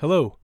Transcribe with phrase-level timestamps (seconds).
[0.00, 0.38] Hello,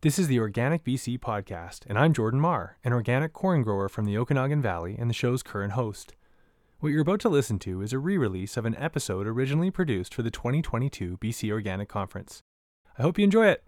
[0.00, 4.04] this is the Organic BC podcast, and I'm Jordan Marr, an organic corn grower from
[4.04, 6.16] the Okanagan Valley and the show's current host.
[6.80, 10.12] What you're about to listen to is a re release of an episode originally produced
[10.12, 12.40] for the 2022 BC Organic Conference.
[12.98, 13.62] I hope you enjoy it.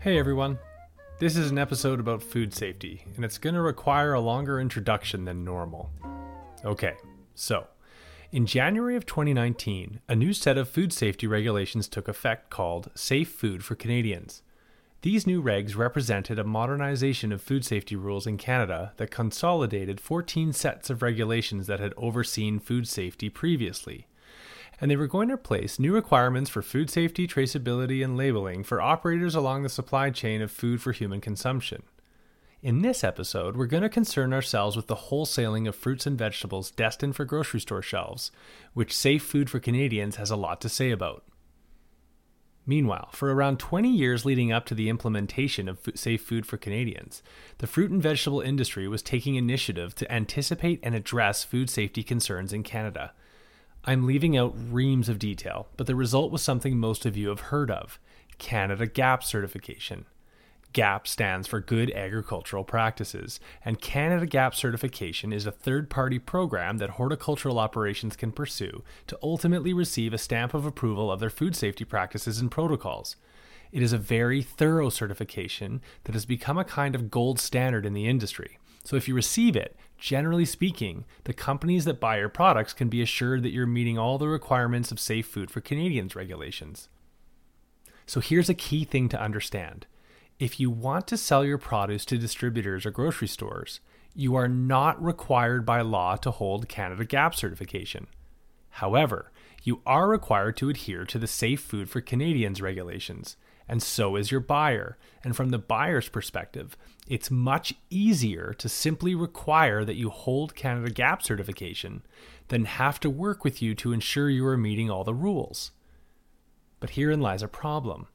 [0.00, 0.58] Hey everyone,
[1.18, 5.24] this is an episode about food safety, and it's going to require a longer introduction
[5.24, 5.90] than normal.
[6.62, 6.92] Okay,
[7.34, 7.68] so
[8.30, 13.30] in January of 2019, a new set of food safety regulations took effect called Safe
[13.30, 14.42] Food for Canadians.
[15.00, 20.52] These new regs represented a modernization of food safety rules in Canada that consolidated 14
[20.52, 24.06] sets of regulations that had overseen food safety previously.
[24.80, 28.82] And they were going to place new requirements for food safety, traceability, and labeling for
[28.82, 31.82] operators along the supply chain of food for human consumption.
[32.60, 36.72] In this episode, we're going to concern ourselves with the wholesaling of fruits and vegetables
[36.72, 38.32] destined for grocery store shelves,
[38.74, 41.22] which Safe Food for Canadians has a lot to say about.
[42.66, 47.22] Meanwhile, for around 20 years leading up to the implementation of Safe Food for Canadians,
[47.58, 52.52] the fruit and vegetable industry was taking initiative to anticipate and address food safety concerns
[52.52, 53.12] in Canada.
[53.84, 57.40] I'm leaving out reams of detail, but the result was something most of you have
[57.40, 58.00] heard of
[58.38, 60.06] Canada GAP certification.
[60.72, 66.78] GAP stands for Good Agricultural Practices, and Canada GAP certification is a third party program
[66.78, 71.56] that horticultural operations can pursue to ultimately receive a stamp of approval of their food
[71.56, 73.16] safety practices and protocols.
[73.72, 77.94] It is a very thorough certification that has become a kind of gold standard in
[77.94, 78.58] the industry.
[78.84, 83.02] So, if you receive it, generally speaking, the companies that buy your products can be
[83.02, 86.88] assured that you're meeting all the requirements of Safe Food for Canadians regulations.
[88.06, 89.86] So, here's a key thing to understand
[90.38, 93.80] if you want to sell your produce to distributors or grocery stores,
[94.14, 98.06] you are not required by law to hold Canada GAP certification.
[98.70, 99.32] However,
[99.64, 103.36] you are required to adhere to the Safe Food for Canadians regulations,
[103.68, 104.96] and so is your buyer.
[105.24, 106.76] And from the buyer's perspective,
[107.08, 112.02] it's much easier to simply require that you hold Canada GAP certification
[112.46, 115.72] than have to work with you to ensure you are meeting all the rules.
[116.78, 118.06] But herein lies a problem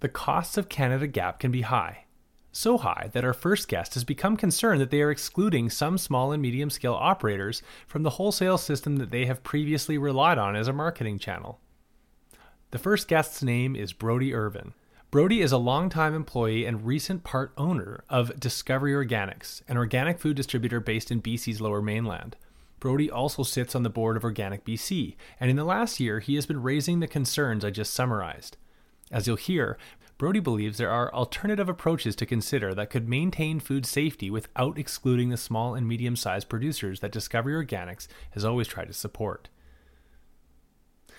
[0.00, 2.04] the costs of Canada GAP can be high.
[2.52, 6.30] So high that our first guest has become concerned that they are excluding some small
[6.30, 10.68] and medium scale operators from the wholesale system that they have previously relied on as
[10.68, 11.58] a marketing channel.
[12.70, 14.72] The first guest's name is Brody Irvine.
[15.10, 20.36] Brody is a longtime employee and recent part owner of Discovery Organics, an organic food
[20.36, 22.36] distributor based in BC's lower mainland.
[22.80, 26.34] Brody also sits on the board of Organic BC, and in the last year he
[26.34, 28.56] has been raising the concerns I just summarized.
[29.14, 29.78] As you'll hear,
[30.18, 35.28] Brody believes there are alternative approaches to consider that could maintain food safety without excluding
[35.28, 39.48] the small and medium sized producers that Discovery Organics has always tried to support.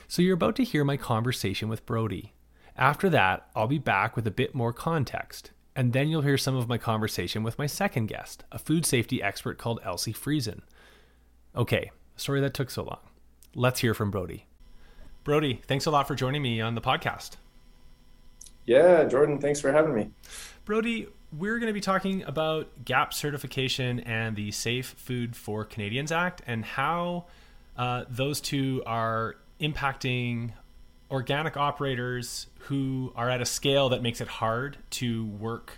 [0.09, 2.33] So you're about to hear my conversation with Brody.
[2.75, 6.57] After that, I'll be back with a bit more context, and then you'll hear some
[6.57, 10.59] of my conversation with my second guest, a food safety expert called Elsie Friesen.
[11.55, 12.99] Okay, sorry that took so long.
[13.55, 14.47] Let's hear from Brody.
[15.23, 17.37] Brody, thanks a lot for joining me on the podcast.
[18.65, 20.09] Yeah, Jordan, thanks for having me.
[20.65, 26.11] Brody, we're going to be talking about GAP certification and the Safe Food for Canadians
[26.11, 27.25] Act and how
[27.77, 30.51] uh, those two are impacting
[31.11, 35.77] organic operators who are at a scale that makes it hard to work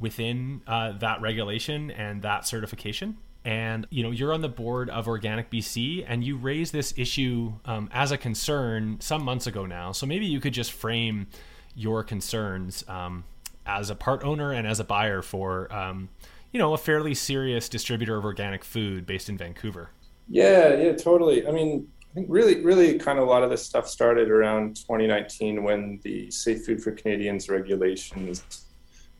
[0.00, 3.18] within uh, that regulation and that certification.
[3.44, 7.54] And you know you're on the board of Organic BC, and you raised this issue
[7.64, 9.90] um, as a concern some months ago now.
[9.90, 11.26] So maybe you could just frame
[11.74, 13.24] your concerns um,
[13.66, 16.08] as a part owner and as a buyer for um,
[16.52, 19.90] you know a fairly serious distributor of organic food based in Vancouver.
[20.28, 21.46] Yeah, yeah, totally.
[21.46, 24.76] I mean, I think really, really, kind of a lot of this stuff started around
[24.76, 28.66] 2019 when the Safe Food for Canadians regulations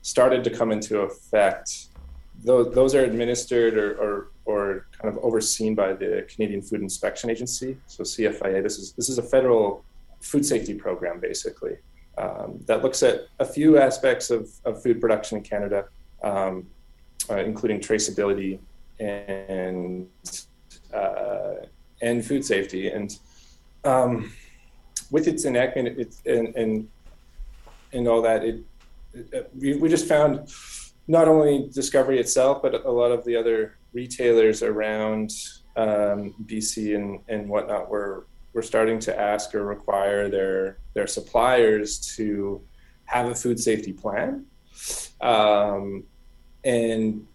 [0.02, 1.86] started to come into effect.
[2.44, 7.30] Those, those are administered or, or, or kind of overseen by the Canadian Food Inspection
[7.30, 8.62] Agency, so CFIA.
[8.62, 9.84] This is this is a federal
[10.20, 11.76] food safety program, basically
[12.22, 15.86] um, that looks at a few aspects of, of food production in Canada,
[16.22, 16.66] um,
[17.28, 18.58] uh, including traceability
[19.00, 20.08] and
[20.94, 21.54] uh,
[22.00, 22.88] and food safety.
[22.88, 23.18] And
[23.84, 24.32] um,
[25.10, 26.88] with its enactment, it, and, and
[27.92, 28.60] and all that, it,
[29.14, 30.52] it, we, we just found
[31.08, 35.32] not only Discovery itself, but a lot of the other retailers around
[35.76, 41.98] um, BC and, and whatnot were we're starting to ask or require their their suppliers
[42.16, 42.60] to
[43.04, 44.46] have a food safety plan.
[45.20, 46.04] Um,
[46.64, 47.26] and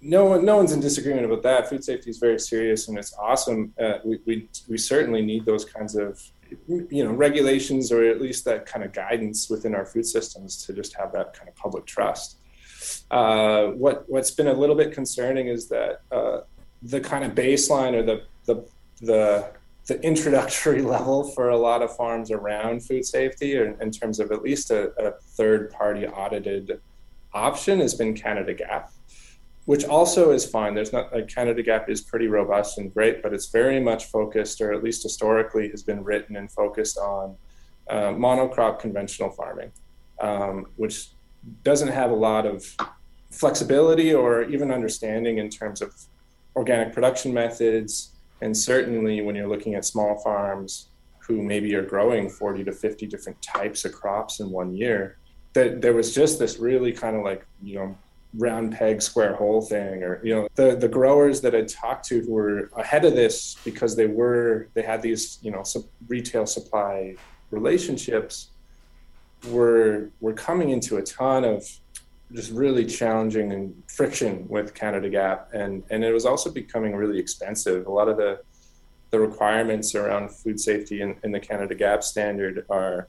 [0.00, 1.68] no one, no one's in disagreement about that.
[1.68, 3.72] Food safety is very serious and it's awesome.
[3.80, 6.22] Uh, we, we, we certainly need those kinds of
[6.68, 10.72] you know regulations or at least that kind of guidance within our food systems to
[10.72, 12.38] just have that kind of public trust.
[13.10, 16.40] Uh, what what's been a little bit concerning is that uh,
[16.82, 18.68] the kind of baseline or the the
[19.00, 19.50] the
[19.86, 24.32] the introductory level for a lot of farms around food safety, or in terms of
[24.32, 26.80] at least a, a third party audited
[27.32, 28.90] option, has been Canada GAP,
[29.66, 30.74] which also is fine.
[30.74, 34.60] There's not like Canada GAP is pretty robust and great, but it's very much focused,
[34.60, 37.36] or at least historically has been written and focused on
[37.88, 39.70] uh, monocrop conventional farming,
[40.20, 41.08] um, which
[41.62, 42.64] doesn't have a lot of
[43.30, 45.92] flexibility or even understanding in terms of
[46.56, 48.13] organic production methods
[48.44, 53.06] and certainly when you're looking at small farms who maybe are growing 40 to 50
[53.06, 55.16] different types of crops in one year,
[55.54, 57.96] that there was just this really kind of like, you know,
[58.36, 62.20] round peg square hole thing or you know the the growers that i talked to
[62.22, 65.62] who were ahead of this because they were they had these you know
[66.08, 67.14] retail supply
[67.52, 68.50] relationships
[69.50, 71.64] were were coming into a ton of
[72.34, 77.18] just really challenging and friction with Canada Gap, and and it was also becoming really
[77.18, 77.86] expensive.
[77.86, 78.40] A lot of the
[79.10, 83.08] the requirements around food safety in, in the Canada Gap standard are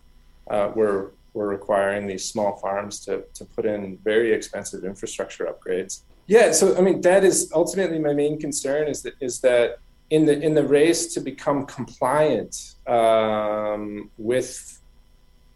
[0.50, 6.02] uh, we're we're requiring these small farms to to put in very expensive infrastructure upgrades.
[6.28, 9.80] Yeah, so I mean that is ultimately my main concern is that is that
[10.12, 14.80] in the in the race to become compliant um, with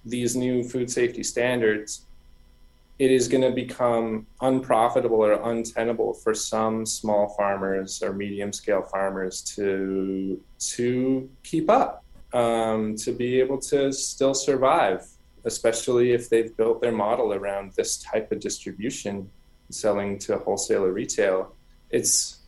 [0.06, 2.06] these new food safety standards
[3.00, 8.84] it is going to become unprofitable or untenable for some small farmers or medium scale
[8.84, 12.04] farmers to to keep up
[12.34, 15.08] um, to be able to still survive
[15.46, 19.30] especially if they've built their model around this type of distribution
[19.72, 21.56] selling to wholesale or retail.
[21.90, 22.40] It's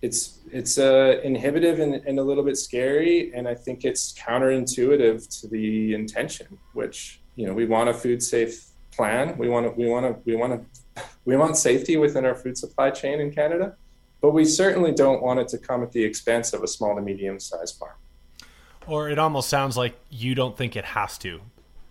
[0.00, 5.40] it's it's uh, inhibitive and, and a little bit scary and i think it's counterintuitive
[5.40, 8.67] to the intention which you know we want a food safe
[8.98, 9.38] plan.
[9.38, 12.58] We want to we want to we want to we want safety within our food
[12.58, 13.76] supply chain in Canada,
[14.20, 17.00] but we certainly don't want it to come at the expense of a small to
[17.00, 17.96] medium sized farm.
[18.86, 21.40] Or it almost sounds like you don't think it has to.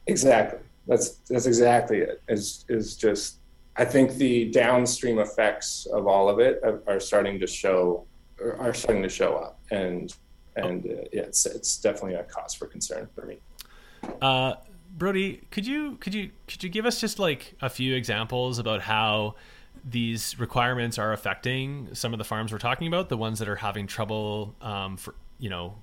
[0.08, 0.60] Exactly.
[0.86, 2.22] That's that's exactly it.
[2.28, 3.38] Is is just
[3.78, 8.06] I think the downstream effects of all of it are, are starting to show
[8.60, 10.14] are starting to show up, and
[10.58, 13.38] and uh, yeah, it's it's definitely a cause for concern for me.
[14.22, 14.56] Uh,
[14.90, 18.82] Brody, could you could you could you give us just like a few examples about
[18.82, 19.36] how
[19.86, 23.58] these requirements are affecting some of the farms we're talking about, the ones that are
[23.58, 25.76] having trouble um, for you know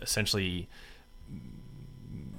[0.00, 0.68] essentially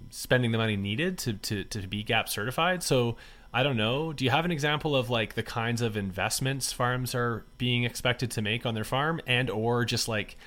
[0.09, 2.81] spending the money needed to, to, to be GAP certified.
[2.81, 3.17] So
[3.53, 4.13] I don't know.
[4.13, 8.31] Do you have an example of like the kinds of investments farms are being expected
[8.31, 10.37] to make on their farm, and or just like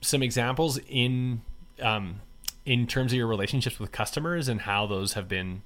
[0.00, 1.42] some examples in
[1.80, 2.20] um,
[2.64, 5.62] in terms of your relationships with customers and how those have been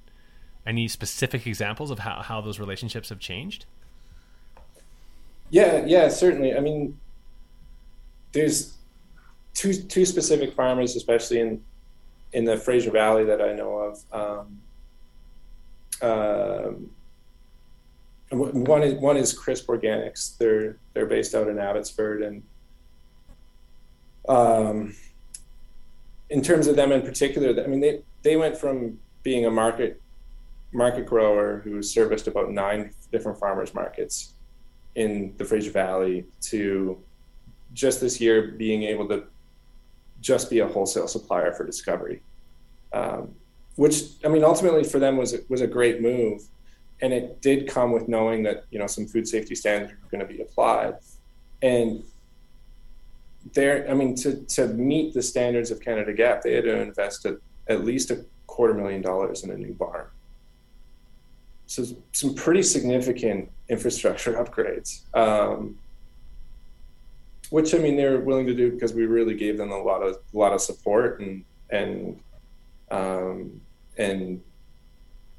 [0.65, 3.65] any specific examples of how, how those relationships have changed?
[5.49, 6.55] Yeah yeah certainly.
[6.55, 6.99] I mean
[8.33, 8.73] there's
[9.53, 11.63] two two specific farmers especially in
[12.33, 14.03] in the fraser valley that i know of.
[14.11, 14.61] Um,
[16.01, 16.73] uh,
[18.29, 20.37] one is one is crisp organics.
[20.37, 22.43] They're they're based out in abbotsford and
[24.27, 24.93] um,
[26.29, 30.01] in terms of them in particular, I mean, they, they went from being a market
[30.73, 34.33] market grower who serviced about nine different farmers markets
[34.95, 37.01] in the Fraser Valley to
[37.73, 39.23] just this year being able to
[40.19, 42.21] just be a wholesale supplier for Discovery,
[42.91, 43.33] um,
[43.75, 46.41] which I mean ultimately for them was was a great move,
[47.01, 50.27] and it did come with knowing that you know some food safety standards were going
[50.27, 50.95] to be applied,
[51.61, 52.03] and
[53.53, 57.25] there, I mean, to, to meet the standards of Canada Gap, they had to invest
[57.25, 57.37] at,
[57.67, 60.07] at least a quarter million dollars in a new barn.
[61.67, 65.77] So some pretty significant infrastructure upgrades, um,
[67.49, 70.17] which I mean they're willing to do because we really gave them a lot of
[70.33, 72.19] a lot of support and and
[72.89, 73.61] um,
[73.97, 74.41] and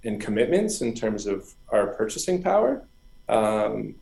[0.04, 2.84] and commitments in terms of our purchasing power.
[3.28, 3.94] Um,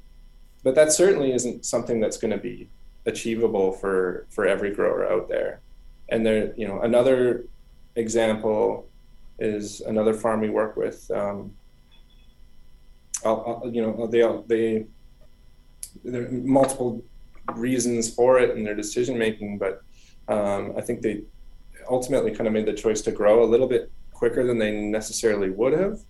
[0.62, 2.68] but that certainly isn't something that's going to be
[3.06, 5.60] achievable for for every grower out there.
[6.08, 7.46] And there, you know, another
[7.96, 8.88] example
[9.38, 11.10] is another farm we work with.
[11.10, 11.52] Um,
[13.25, 14.86] I'll, I'll, you know, they they
[16.04, 17.02] there are multiple
[17.54, 19.82] reasons for it and their decision making, but
[20.28, 21.22] um, I think they
[21.88, 25.50] ultimately kind of made the choice to grow a little bit quicker than they necessarily
[25.50, 26.00] would have.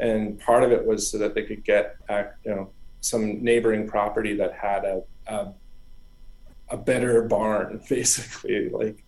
[0.00, 1.96] And part of it was so that they could get,
[2.44, 5.52] you know, some neighboring property that had a, a
[6.70, 8.68] a better barn, basically.
[8.70, 9.04] Like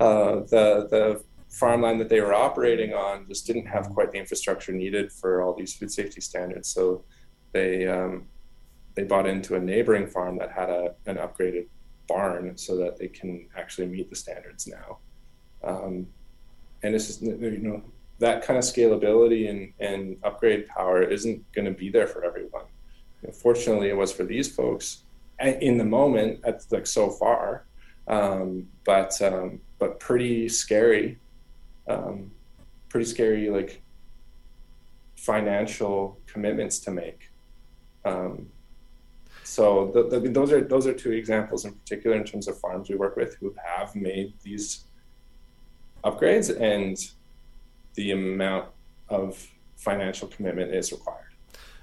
[0.00, 4.72] uh, the the farmland that they were operating on just didn't have quite the infrastructure
[4.72, 6.68] needed for all these food safety standards.
[6.68, 7.04] So
[7.52, 8.26] they um,
[8.94, 11.66] they bought into a neighboring farm that had a an upgraded
[12.08, 14.98] barn so that they can actually meet the standards now.
[15.62, 16.06] Um,
[16.82, 17.82] and it's just you know
[18.18, 22.64] that kind of scalability and, and upgrade power isn't going to be there for everyone.
[23.22, 25.04] You know, fortunately, it was for these folks
[25.44, 27.66] in the moment, at like so far,
[28.08, 31.18] um, but um, but pretty scary,
[31.88, 32.30] um,
[32.88, 33.82] pretty scary like
[35.16, 37.30] financial commitments to make.
[38.04, 38.48] Um,
[39.42, 42.88] so the, the, those are those are two examples in particular in terms of farms
[42.88, 44.84] we work with who have made these
[46.02, 46.96] upgrades and
[47.94, 48.68] the amount
[49.08, 49.46] of
[49.76, 51.23] financial commitment is required.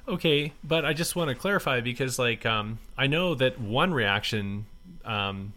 [0.08, 4.66] Okay, but I just want to clarify because, like, um, I know that one reaction
[5.06, 5.54] um,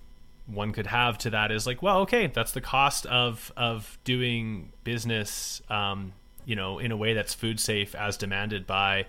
[0.47, 4.73] one could have to that is like, well, okay, that's the cost of of doing
[4.85, 6.13] business, um,
[6.45, 9.07] you know, in a way that's food safe as demanded by,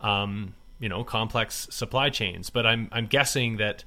[0.00, 2.50] um, you know, complex supply chains.
[2.50, 3.84] But I'm I'm guessing that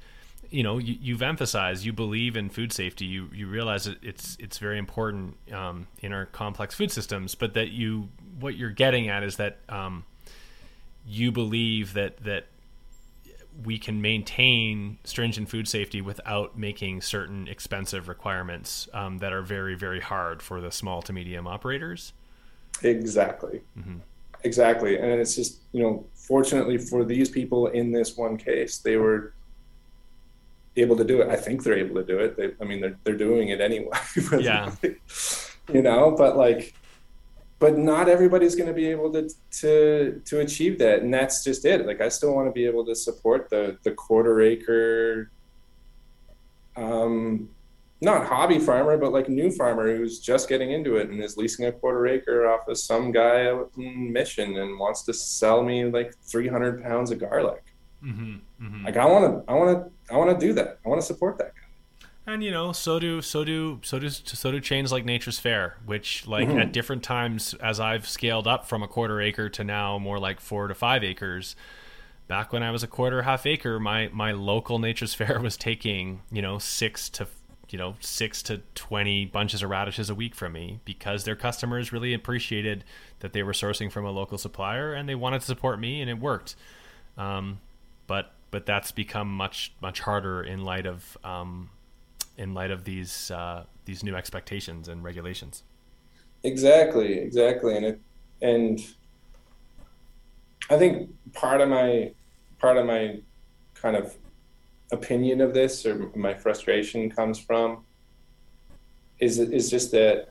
[0.50, 4.38] you know you, have emphasized you believe in food safety you you realize that it's
[4.40, 8.10] it's very important um, in our complex food systems but that you
[8.40, 10.04] what you're getting at is that um,
[11.06, 12.46] you believe that that
[13.64, 19.76] we can maintain stringent food safety without making certain expensive requirements um, that are very
[19.76, 22.14] very hard for the small to medium operators
[22.82, 23.98] exactly mm-hmm.
[24.44, 28.98] exactly and it's just you know fortunately for these people in this one case they
[28.98, 29.34] were
[30.76, 31.30] able to do it.
[31.30, 32.38] I think they're able to do it.
[32.38, 33.98] They, I mean, they're they're doing it anyway.
[34.40, 34.72] yeah.
[35.72, 36.74] you know, but like,
[37.60, 39.30] but not everybody's going to be able to
[39.62, 41.86] to to achieve that, and that's just it.
[41.86, 45.32] Like, I still want to be able to support the the quarter acre,
[46.76, 47.50] um,
[48.02, 51.66] not hobby farmer, but like new farmer who's just getting into it and is leasing
[51.66, 55.86] a quarter acre off of some guy out in Mission and wants to sell me
[55.86, 57.64] like 300 pounds of garlic.
[58.04, 58.86] Mm-hmm, mm-hmm.
[58.86, 60.80] Like I want to, I want to, I want to do that.
[60.86, 61.63] I want to support that guy.
[62.26, 65.78] And you know, so do so do so do so do chains like Nature's Fare,
[65.86, 66.60] which like mm-hmm.
[66.60, 70.40] at different times as I've scaled up from a quarter acre to now more like
[70.40, 71.56] four to five acres.
[72.28, 76.22] Back when I was a quarter half acre, my my local Nature's Fare was taking
[76.32, 77.28] you know six to
[77.70, 81.92] you know six to twenty bunches of radishes a week from me because their customers
[81.92, 82.86] really appreciated
[83.20, 86.10] that they were sourcing from a local supplier and they wanted to support me and
[86.10, 86.56] it worked.
[87.18, 87.60] Um,
[88.08, 91.70] but but that's become much much harder in light of um,
[92.38, 95.64] in light of these uh, these new expectations and regulations.
[96.44, 98.02] Exactly, exactly, and it
[98.42, 98.80] and
[100.70, 102.12] I think part of my
[102.60, 103.20] part of my
[103.74, 104.16] kind of
[104.92, 107.84] opinion of this or my frustration comes from
[109.20, 110.30] is is just that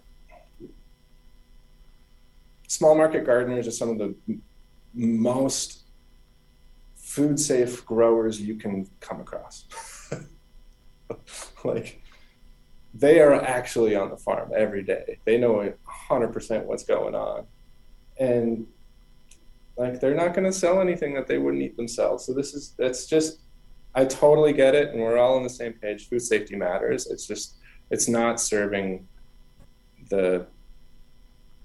[2.68, 4.14] small market gardeners are some of the
[4.94, 5.80] most
[6.94, 9.66] food safe growers you can come across.
[11.64, 12.02] like
[12.94, 15.18] they are actually on the farm every day.
[15.24, 15.72] They know
[16.10, 17.46] 100% what's going on.
[18.18, 18.66] And
[19.76, 22.24] like they're not going to sell anything that they wouldn't eat themselves.
[22.24, 23.40] So this is that's just
[23.94, 26.08] I totally get it and we're all on the same page.
[26.08, 27.06] Food safety matters.
[27.06, 27.56] It's just
[27.90, 29.06] it's not serving
[30.10, 30.46] the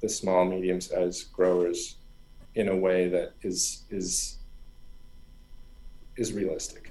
[0.02, 1.98] the small medium sized growers
[2.56, 4.38] in a way that is is
[6.16, 6.87] is realistic.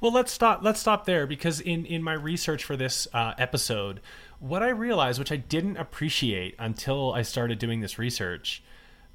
[0.00, 0.60] Well, let's stop.
[0.62, 4.00] Let's stop there because in in my research for this uh, episode,
[4.38, 8.62] what I realized, which I didn't appreciate until I started doing this research,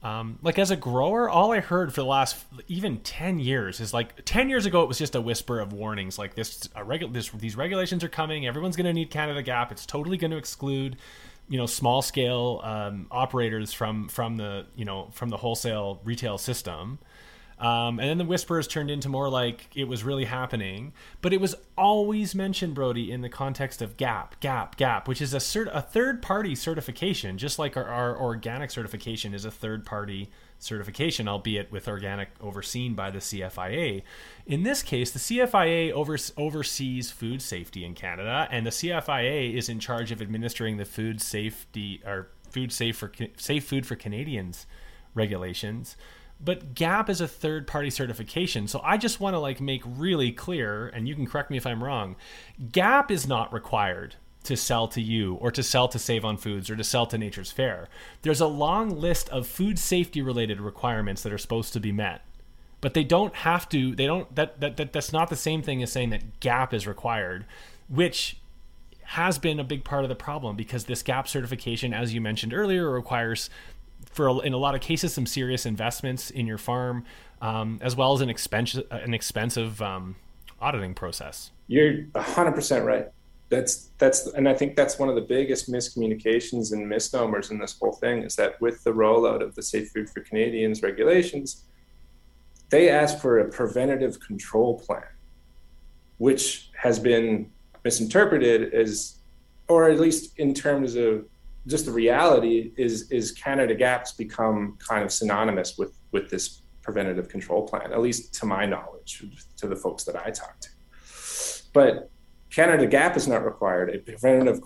[0.03, 3.91] um, like as a grower, all I heard for the last even ten years is
[3.91, 7.29] like ten years ago, it was just a whisper of warnings, like this, regu- this
[7.29, 8.45] these regulations are coming.
[8.45, 9.71] Everyone's going to need Canada Gap.
[9.71, 10.97] It's totally going to exclude,
[11.49, 16.37] you know, small scale um, operators from from the you know from the wholesale retail
[16.37, 16.99] system.
[17.57, 21.39] Um, and then the whispers turned into more like it was really happening, but it
[21.39, 25.73] was always mentioned, Brody, in the context of GAP, GAP, GAP, which is a cert-
[25.73, 31.29] a third party certification, just like our, our organic certification is a third party certification,
[31.29, 34.03] albeit with organic overseen by the CFIA.
[34.45, 39.69] In this case, the CFIA over- oversees food safety in Canada, and the CFIA is
[39.69, 44.65] in charge of administering the food safety or food safe for safe food for Canadians
[45.13, 45.95] regulations
[46.43, 50.31] but gap is a third party certification so i just want to like make really
[50.31, 52.15] clear and you can correct me if i'm wrong
[52.71, 54.15] gap is not required
[54.45, 57.17] to sell to you or to sell to save on foods or to sell to
[57.17, 57.89] nature's fare.
[58.21, 62.21] There's a long list of food safety related requirements that are supposed to be met
[62.81, 65.81] but they don't have to they don't that, that, that that's not the same thing
[65.81, 67.45] as saying that gap is required
[67.87, 68.37] which
[69.05, 72.53] has been a big part of the problem because this GAP certification, as you mentioned
[72.53, 73.51] earlier, requires
[74.15, 77.03] for in a lot of cases some serious investments in your farm,
[77.41, 80.15] um, as well as an expensive an expensive um,
[80.61, 81.51] auditing process.
[81.67, 83.09] You're hundred percent right.
[83.49, 87.77] That's that's and I think that's one of the biggest miscommunications and misnomers in this
[87.77, 91.65] whole thing is that with the rollout of the Safe Food for Canadians regulations,
[92.69, 95.03] they ask for a preventative control plan,
[96.17, 97.51] which has been
[97.83, 99.19] misinterpreted as,
[99.67, 101.25] or at least in terms of
[101.67, 107.29] just the reality is is Canada Gap's become kind of synonymous with with this preventative
[107.29, 109.23] control plan, at least to my knowledge,
[109.57, 110.69] to the folks that I talk to.
[111.73, 112.11] But
[112.51, 113.93] Canada Gap is not required.
[113.95, 114.61] A preventative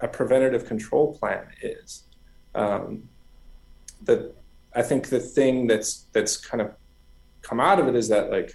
[0.00, 2.04] a preventative control plan is.
[2.54, 3.08] Um,
[4.02, 4.32] the
[4.74, 6.72] I think the thing that's that's kind of
[7.42, 8.54] come out of it is that like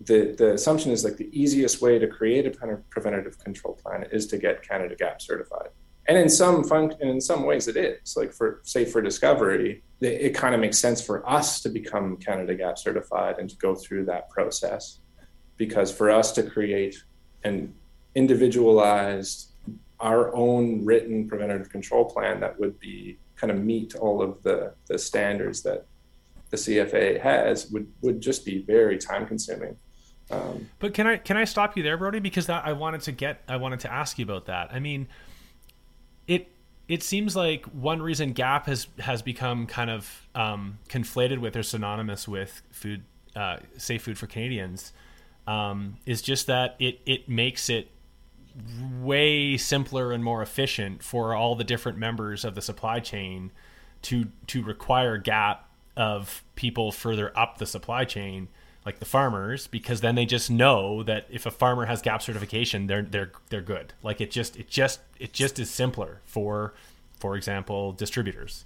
[0.00, 2.50] the the assumption is like the easiest way to create a
[2.90, 5.70] preventative control plan is to get Canada Gap certified
[6.08, 9.82] and in some fun and in some ways it is like for say for discovery
[10.00, 13.56] it, it kind of makes sense for us to become canada gap certified and to
[13.56, 15.00] go through that process
[15.56, 17.02] because for us to create
[17.44, 17.72] an
[18.14, 19.52] individualized
[20.00, 24.72] our own written preventative control plan that would be kind of meet all of the
[24.86, 25.86] the standards that
[26.50, 29.76] the CFIA has would would just be very time consuming.
[30.30, 32.20] Um, but can I can I stop you there, Brody?
[32.20, 34.72] Because that, I wanted to get I wanted to ask you about that.
[34.72, 35.08] I mean,
[36.26, 36.50] it
[36.88, 41.62] it seems like one reason Gap has has become kind of um, conflated with or
[41.62, 43.02] synonymous with food
[43.36, 44.92] uh, safe food for Canadians
[45.46, 47.88] um, is just that it it makes it
[49.00, 53.52] way simpler and more efficient for all the different members of the supply chain
[54.02, 58.48] to to require Gap of people further up the supply chain
[58.84, 62.86] like the farmers because then they just know that if a farmer has gap certification
[62.86, 63.92] they're they're they're good.
[64.02, 66.74] Like it just it just it just is simpler for
[67.18, 68.64] for example distributors.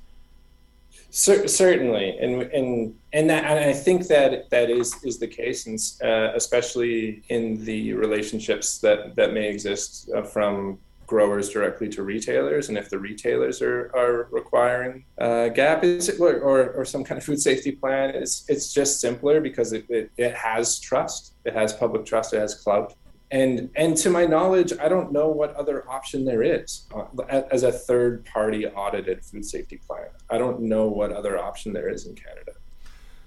[1.11, 2.19] Certainly.
[2.19, 6.33] And and and that and i think that that is is the case and uh,
[6.35, 12.79] especially in the relationships that that may exist uh, from growers directly to retailers and
[12.79, 17.25] if the retailers are, are requiring uh, gap is it, or, or some kind of
[17.25, 21.73] food safety plan it's, it's just simpler because it, it, it has trust it has
[21.73, 22.95] public trust it has clout.
[23.31, 27.05] And and to my knowledge i don't know what other option there is uh,
[27.51, 30.09] as a third party audited food safety plan.
[30.31, 32.53] I don't know what other option there is in canada.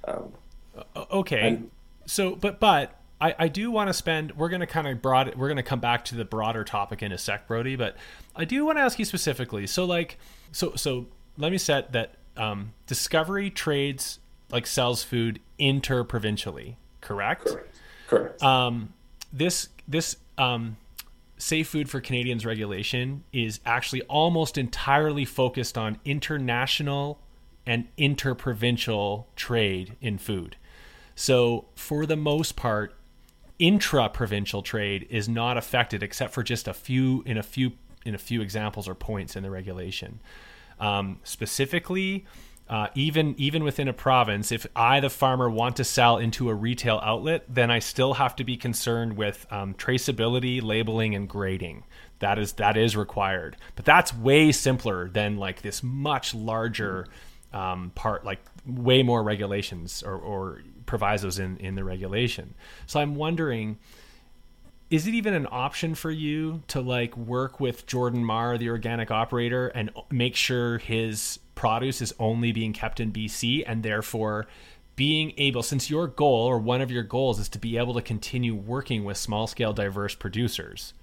[0.08, 0.34] Um,
[1.12, 1.48] okay.
[1.48, 1.72] and,
[2.06, 5.36] so but but I, I do want to spend we're going to kind of broad
[5.36, 7.98] we're going to come back to the broader topic in a sec brody but
[8.36, 10.20] i do want to ask you specifically so like
[10.52, 14.20] so so let me set that um, discovery trades
[14.52, 17.46] like sells food inter-provincially correct?
[17.46, 17.80] Correct.
[18.08, 18.44] Correct.
[18.44, 18.94] Um,
[19.32, 20.78] this this um,
[21.38, 27.20] safe food for canadians regulation is actually almost entirely focused on international
[27.66, 30.56] and inter-provincial trade in food.
[31.16, 32.94] So for the most part
[33.60, 37.72] intra-provincial trade is not affected except for just a few in a few
[38.06, 40.20] in a few examples or points in the regulation.
[40.80, 42.26] Um, specifically,
[42.70, 46.54] uh, even even within a province, if I, the farmer, want to sell into a
[46.54, 51.84] retail outlet, then I still have to be concerned with um, traceability, labeling, and grading.
[52.20, 57.08] That is that is required, but that's way simpler than like this much larger
[57.54, 62.56] um, part, like way more regulations or, or provisos in in the regulation.
[62.88, 63.78] So I'm wondering
[64.90, 69.12] is it even an option for you to like work with Jordan Marr, the organic
[69.12, 74.48] operator, and make sure his produce is only being kept in BC and therefore
[74.96, 78.02] being able, since your goal or one of your goals is to be able to
[78.02, 80.94] continue working with small scale diverse producers,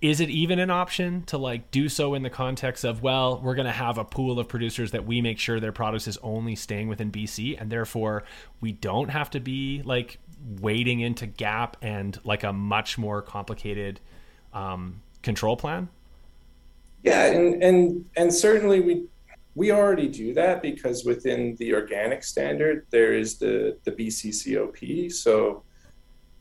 [0.00, 3.54] is it even an option to like do so in the context of well we're
[3.54, 6.54] going to have a pool of producers that we make sure their produce is only
[6.54, 8.24] staying within bc and therefore
[8.60, 10.18] we don't have to be like
[10.60, 14.00] wading into gap and like a much more complicated
[14.52, 15.88] um, control plan?
[17.02, 19.06] Yeah and and and certainly we
[19.54, 25.10] we already do that because within the organic standard there is the the BC COP
[25.10, 25.62] so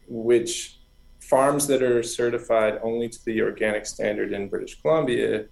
[0.07, 0.79] which
[1.33, 5.45] farms that are certified only to the organic standard in British Columbia,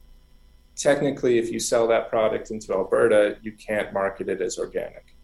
[0.76, 5.16] technically, if you sell that product into Alberta, you can't market it as organic.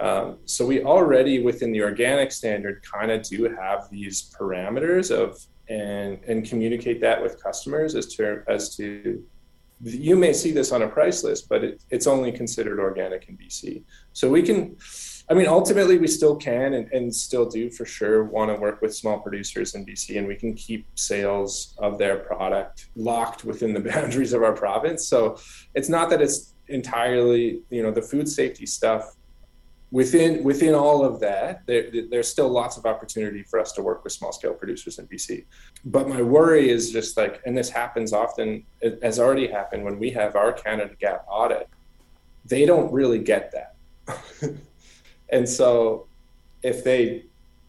[0.00, 5.40] Um, so we already within the organic standard kind of do have these parameters of
[5.68, 9.22] and and communicate that with customers as to as to
[9.80, 13.36] you may see this on a price list, but it, it's only considered organic in
[13.36, 13.84] BC.
[14.12, 14.76] So we can
[15.30, 18.82] I mean, ultimately, we still can and, and still do for sure want to work
[18.82, 23.72] with small producers in BC, and we can keep sales of their product locked within
[23.72, 25.06] the boundaries of our province.
[25.06, 25.38] So
[25.74, 29.16] it's not that it's entirely, you know, the food safety stuff
[29.94, 34.02] within within all of that, there, there's still lots of opportunity for us to work
[34.02, 35.44] with small scale producers in BC.
[35.84, 40.00] But my worry is just like, and this happens often, it has already happened when
[40.00, 41.68] we have our Canada Gap audit.
[42.44, 43.76] They don't really get that.
[45.30, 46.06] and so
[46.62, 47.24] if they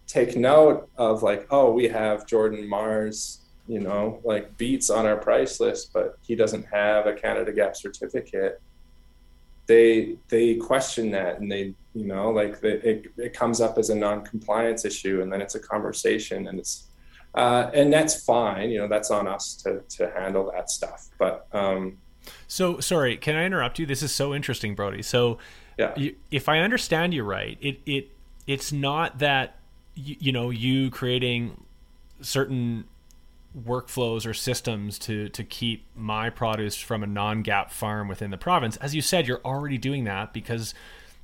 [0.07, 5.17] take note of like, oh, we have Jordan Marr's, you know, like beats on our
[5.17, 8.61] price list, but he doesn't have a Canada Gap certificate,
[9.67, 13.95] they they question that and they you know like it, it comes up as a
[13.95, 16.87] non-compliance issue and then it's a conversation and it's
[17.33, 21.07] uh, and that's fine you know that's on us to to handle that stuff.
[21.17, 21.97] But um
[22.47, 23.85] so sorry can i interrupt you?
[23.85, 25.01] This is so interesting brody.
[25.01, 25.37] So
[25.77, 25.93] yeah.
[25.95, 28.09] You, if i understand you right it it
[28.47, 29.57] it's not that
[29.95, 31.63] you, you know you creating
[32.21, 32.85] certain
[33.63, 38.75] workflows or systems to to keep my produce from a non-gap farm within the province.
[38.77, 40.73] As you said you're already doing that because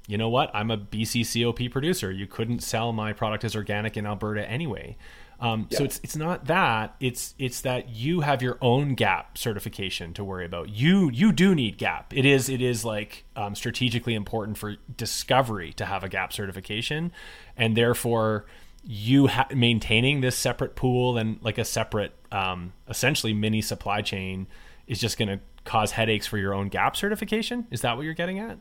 [0.08, 0.50] you know what?
[0.54, 2.12] I'm a bc cop producer.
[2.12, 4.96] You couldn't sell my product as organic in alberta anyway
[5.42, 5.80] um, yeah.
[5.80, 10.24] so it's it's not that it's it's that you have your own gap certification to
[10.24, 10.70] worry about.
[10.70, 12.14] You you do need gap.
[12.16, 17.12] It is it is like um, strategically important for discovery to have a gap certification.
[17.58, 18.46] And therefore
[18.84, 24.46] you ha- maintaining this separate pool and like a separate um, essentially mini supply chain
[24.86, 27.66] is just going to cause headaches for your own gap certification?
[27.72, 28.60] Is that what you're getting at?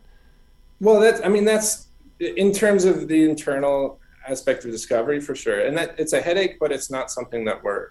[0.81, 1.89] Well that's i mean that's
[2.19, 6.59] in terms of the internal aspect of discovery for sure and that it's a headache
[6.59, 7.89] but it's not something that we're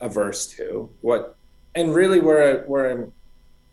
[0.00, 1.36] averse to what
[1.74, 3.12] and really where where i'm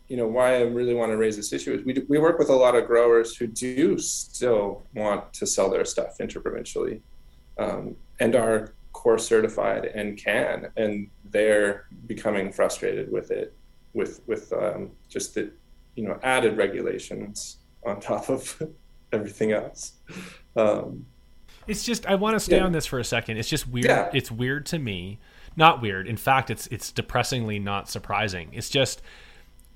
[0.08, 2.38] you know why i really want to raise this issue is we, do, we work
[2.38, 7.02] with a lot of growers who do still want to sell their stuff interprovincially
[7.58, 13.54] um, and are COR certified and can, and they're becoming frustrated with it,
[13.92, 15.50] with with um, just the
[15.94, 18.60] you know added regulations on top of
[19.12, 19.92] everything else.
[20.56, 21.06] Um,
[21.68, 22.64] it's just I want to stay yeah.
[22.64, 23.36] on this for a second.
[23.36, 23.86] It's just weird.
[23.86, 24.10] Yeah.
[24.12, 25.18] It's weird to me.
[25.56, 26.06] Not weird.
[26.06, 28.50] In fact, it's it's depressingly not surprising.
[28.52, 29.02] It's just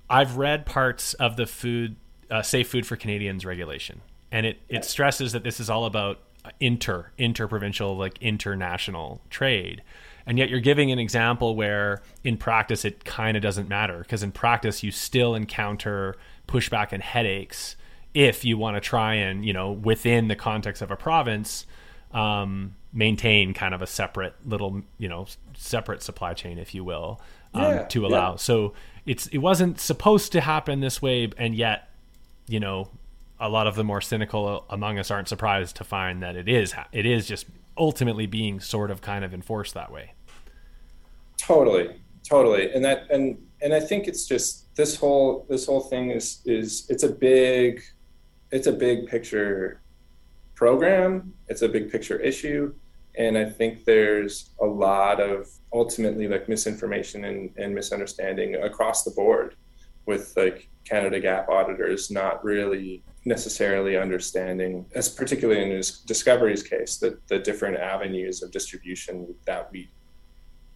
[0.09, 1.97] I've read parts of the food
[2.31, 4.01] uh, safe food for Canadians regulation,
[4.31, 6.21] and it it stresses that this is all about
[6.61, 9.83] inter interprovincial like international trade
[10.27, 14.23] and yet you're giving an example where in practice it kind of doesn't matter because
[14.23, 16.17] in practice you still encounter
[16.49, 17.77] pushback and headaches
[18.15, 21.65] if you want to try and you know within the context of a province
[22.13, 27.21] um, maintain kind of a separate little you know separate supply chain if you will
[27.55, 28.37] um, yeah, to allow yeah.
[28.37, 28.73] so
[29.07, 31.89] it's it wasn't supposed to happen this way and yet
[32.47, 32.89] you know
[33.41, 36.75] a lot of the more cynical among us aren't surprised to find that it is
[36.93, 37.47] it is just
[37.77, 40.13] ultimately being sort of kind of enforced that way.
[41.39, 46.11] Totally, totally, and that and and I think it's just this whole this whole thing
[46.11, 47.83] is is it's a big
[48.53, 49.82] it's a big picture
[50.63, 51.35] program.
[51.49, 52.73] It's a big picture issue,
[53.19, 59.11] and I think there's a lot of ultimately like misinformation and, and misunderstanding across the
[59.11, 59.57] board
[60.07, 66.97] with like Canada Gap auditors not really necessarily understanding, as particularly in this Discovery's case,
[66.99, 69.91] that the different avenues of distribution that we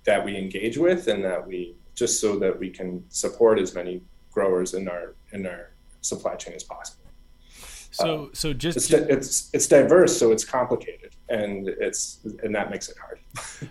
[0.05, 4.03] that we engage with, and that we just so that we can support as many
[4.33, 5.71] growers in our in our
[6.01, 7.06] supply chain as possible.
[7.97, 12.71] So, um, so just it's, it's it's diverse, so it's complicated, and it's and that
[12.71, 13.21] makes it hard.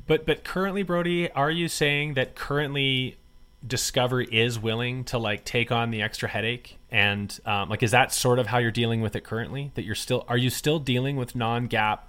[0.07, 3.17] but but currently, Brody, are you saying that currently
[3.65, 8.13] Discovery is willing to like take on the extra headache and um, like is that
[8.13, 11.15] sort of how you're dealing with it currently that you're still are you still dealing
[11.15, 12.07] with non-gap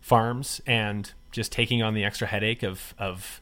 [0.00, 3.40] farms and just taking on the extra headache of of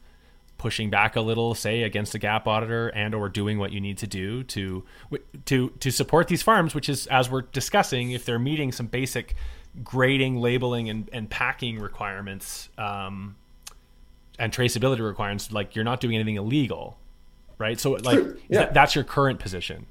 [0.57, 3.97] pushing back a little say against a gap auditor and or doing what you need
[3.97, 4.83] to do to
[5.45, 9.35] to to support these farms which is as we're discussing if they're meeting some basic
[9.83, 13.35] grading labeling and, and packing requirements um,
[14.39, 16.97] and traceability requirements like you're not doing anything illegal
[17.57, 17.79] right?
[17.79, 18.63] So like yeah.
[18.63, 19.85] th- that's your current position.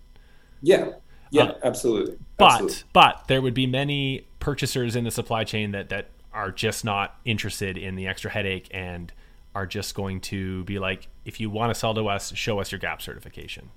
[0.63, 0.93] Yeah.
[1.31, 2.17] Yeah, uh, absolutely.
[2.37, 2.83] But absolutely.
[2.93, 7.19] but there would be many purchasers in the supply chain that that are just not
[7.25, 9.13] interested in the extra headache and
[9.57, 12.71] are just going to be like if you want to sell to us, show us
[12.71, 13.71] your gap certification.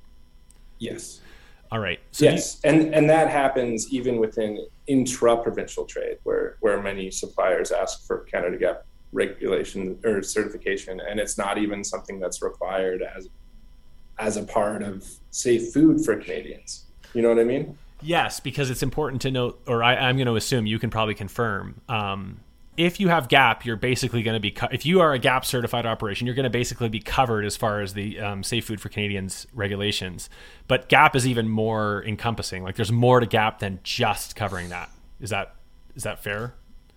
[0.77, 1.21] Yes.
[1.71, 2.01] All right.
[2.11, 7.71] So yes, you, and and that happens even within intra-provincial trade, where where many suppliers
[7.71, 13.29] ask for Canada Gap regulation or certification, and it's not even something that's required as
[14.17, 16.87] as a part of safe food for Canadians.
[17.13, 17.77] You know what I mean?
[18.01, 21.15] Yes, because it's important to note, or I, am going to assume you can probably
[21.15, 21.79] confirm.
[21.87, 22.41] Um,
[22.79, 25.43] if you have GAP, you're basically going to be co- if you are a GAP
[25.43, 28.79] certified operation, you're going to basically be covered as far as the um, Safe Food
[28.79, 30.29] for Canadians regulations.
[30.69, 32.63] But GAP is even more encompassing.
[32.63, 34.89] Like there's more to GAP than just covering that.
[35.19, 35.55] Is that
[35.93, 36.53] is that fair?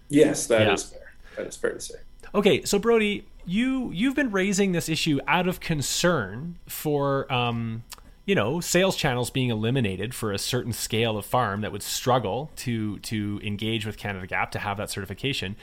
[0.09, 0.73] Yes, that yeah.
[0.73, 1.14] is fair.
[1.37, 1.95] That is fair to say.
[2.33, 7.83] Okay, so Brody, you you've been raising this issue out of concern for um,
[8.25, 12.51] you know sales channels being eliminated for a certain scale of farm that would struggle
[12.57, 15.57] to to engage with Canada Gap to have that certification.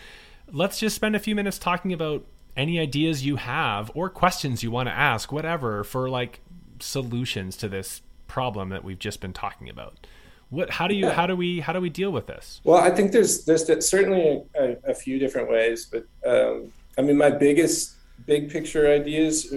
[0.52, 2.26] Let's just spend a few minutes talking about
[2.58, 6.42] any ideas you have or questions you want to ask, whatever, for like
[6.80, 10.08] solutions to this problem that we've just been talking about.
[10.50, 10.72] What?
[10.72, 11.10] How do you?
[11.10, 11.60] How do we?
[11.60, 12.60] How do we deal with this?
[12.64, 17.18] Well, I think there's there's certainly a, a few different ways, but um, I mean,
[17.18, 17.94] my biggest
[18.26, 19.54] big picture ideas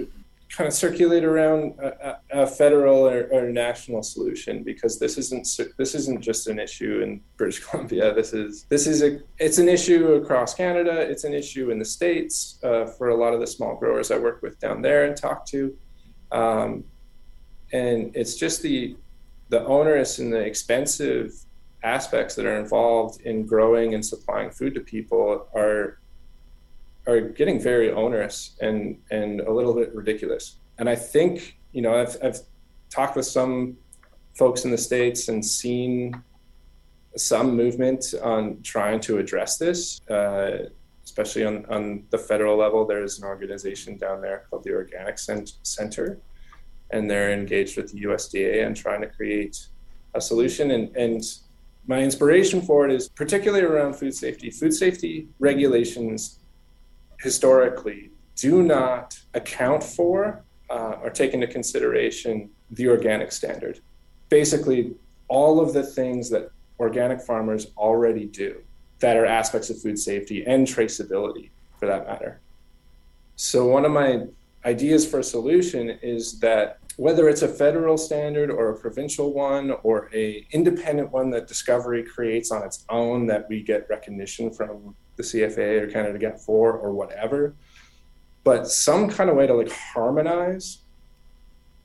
[0.52, 5.94] kind of circulate around a, a federal or, or, national solution because this isn't this
[5.94, 8.12] isn't just an issue in British Columbia.
[8.12, 11.00] This is this is a it's an issue across Canada.
[11.00, 14.18] It's an issue in the states uh, for a lot of the small growers I
[14.18, 15.76] work with down there and talk to,
[16.30, 16.84] um,
[17.72, 18.96] and it's just the
[19.48, 21.32] the onerous and the expensive
[21.82, 25.98] aspects that are involved in growing and supplying food to people are
[27.06, 30.56] are getting very onerous and and a little bit ridiculous.
[30.78, 32.38] And I think you know I've I've
[32.90, 33.76] talked with some
[34.34, 36.22] folks in the states and seen
[37.16, 40.68] some movement on trying to address this, uh,
[41.04, 42.86] especially on on the federal level.
[42.86, 46.18] There's an organization down there called the Organic Center,
[46.90, 49.66] and they're engaged with the USDA and trying to create
[50.14, 51.22] a solution and and
[51.86, 54.50] my inspiration for it is particularly around food safety.
[54.50, 56.38] Food safety regulations
[57.22, 63.80] historically do not account for uh, or take into consideration the organic standard.
[64.28, 64.94] Basically,
[65.28, 68.60] all of the things that organic farmers already do
[68.98, 72.40] that are aspects of food safety and traceability for that matter.
[73.36, 74.26] So, one of my
[74.64, 79.70] ideas for a solution is that whether it's a federal standard or a provincial one
[79.82, 84.94] or a independent one that discovery creates on its own that we get recognition from
[85.16, 87.54] the CFIA or Canada GAP 4 or whatever,
[88.44, 90.78] but some kind of way to like harmonize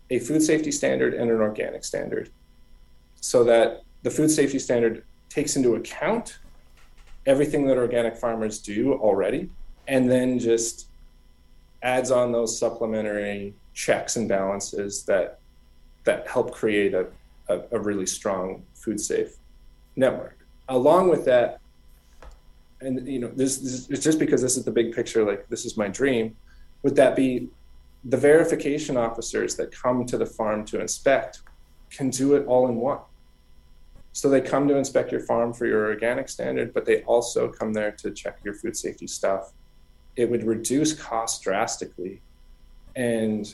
[0.10, 2.30] a food safety standard and an organic standard
[3.20, 6.40] so that the food safety standard takes into account
[7.26, 9.50] everything that organic farmers do already
[9.88, 10.88] and then just
[11.84, 15.40] adds on those supplementary checks and balances that
[16.06, 17.08] that help create a,
[17.50, 19.36] a, a really strong food safe
[19.98, 20.38] network.
[20.70, 21.60] Along with that
[22.82, 25.66] and you know this, this it's just because this is the big picture like this
[25.66, 26.36] is my dream.
[26.84, 27.50] Would that be
[28.06, 31.42] the verification officers that come to the farm to inspect
[31.90, 33.00] can do it all in one?
[34.14, 37.74] So they come to inspect your farm for your organic standard but they also come
[37.74, 39.54] there to check your food safety stuff.
[40.16, 42.22] It would reduce costs drastically
[42.96, 43.54] and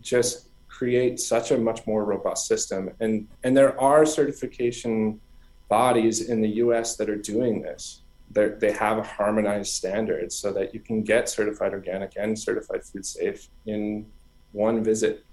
[0.00, 2.90] just create such a much more robust system.
[2.98, 5.20] And and there are certification
[5.68, 10.74] bodies in the US that are doing this they have a harmonized standard so that
[10.74, 14.06] you can get certified organic and certified food safe in
[14.52, 15.24] one visit.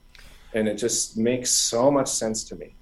[0.53, 2.75] And it just makes so much sense to me.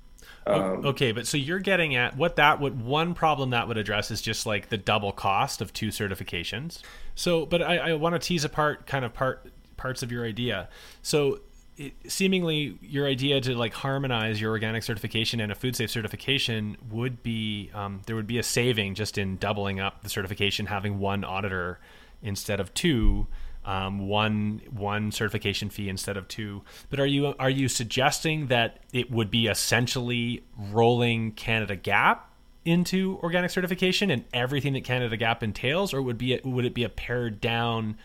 [0.47, 4.09] Um, okay but so you're getting at what that would one problem that would address
[4.09, 6.81] is just like the double cost of two certifications.
[7.13, 9.45] So but i, I want to tease apart kind of part
[9.77, 10.69] parts of your idea.
[11.01, 11.41] So
[11.79, 16.77] it, seemingly your idea to like harmonize your organic certification and a food safe certification
[16.91, 20.99] would be um, there would be a saving just in doubling up the certification, having
[20.99, 21.79] one auditor
[22.21, 23.27] instead of two,
[23.63, 26.63] um, one one certification fee instead of two.
[26.89, 32.29] But are you are you suggesting that it would be essentially rolling Canada Gap
[32.65, 36.83] into organic certification and everything that Canada Gap entails, or would be would it be
[36.83, 37.97] a pared down,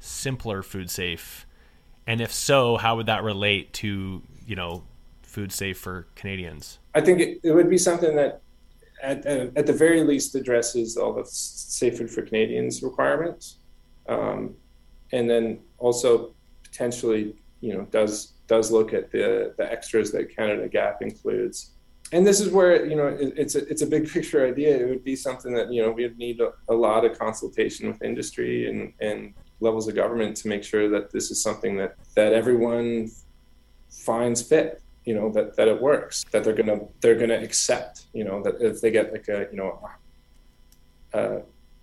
[0.00, 1.46] simpler food safe?
[2.06, 4.84] And if so, how would that relate to you know
[5.22, 6.78] food safe for Canadians?
[6.94, 8.42] I think it, it would be something that
[9.02, 13.56] at, at the very least addresses all the safe food for Canadians requirements,
[14.08, 14.54] um,
[15.12, 20.68] and then also potentially you know does does look at the the extras that Canada
[20.68, 21.70] Gap includes.
[22.12, 24.76] And this is where you know it, it's a it's a big picture idea.
[24.76, 28.02] It would be something that you know we'd need a, a lot of consultation with
[28.02, 32.32] industry and and levels of government to make sure that this is something that that
[32.32, 33.10] everyone
[33.90, 38.24] finds fit you know that that it works that they're gonna they're gonna accept you
[38.24, 39.88] know that if they get like a you know
[41.12, 41.40] a,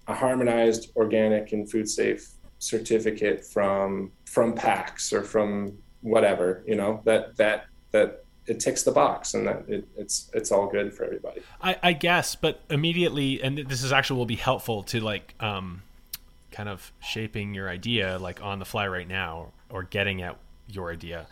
[0.07, 7.01] a harmonized organic and food safe certificate from from PACS or from whatever you know
[7.05, 11.03] that that that it ticks the box and that it, it's it's all good for
[11.03, 11.41] everybody.
[11.61, 15.83] I, I guess, but immediately, and this is actually will be helpful to like um,
[16.57, 20.91] kind of shaping your idea like on the fly right now or getting at your
[20.91, 21.27] idea.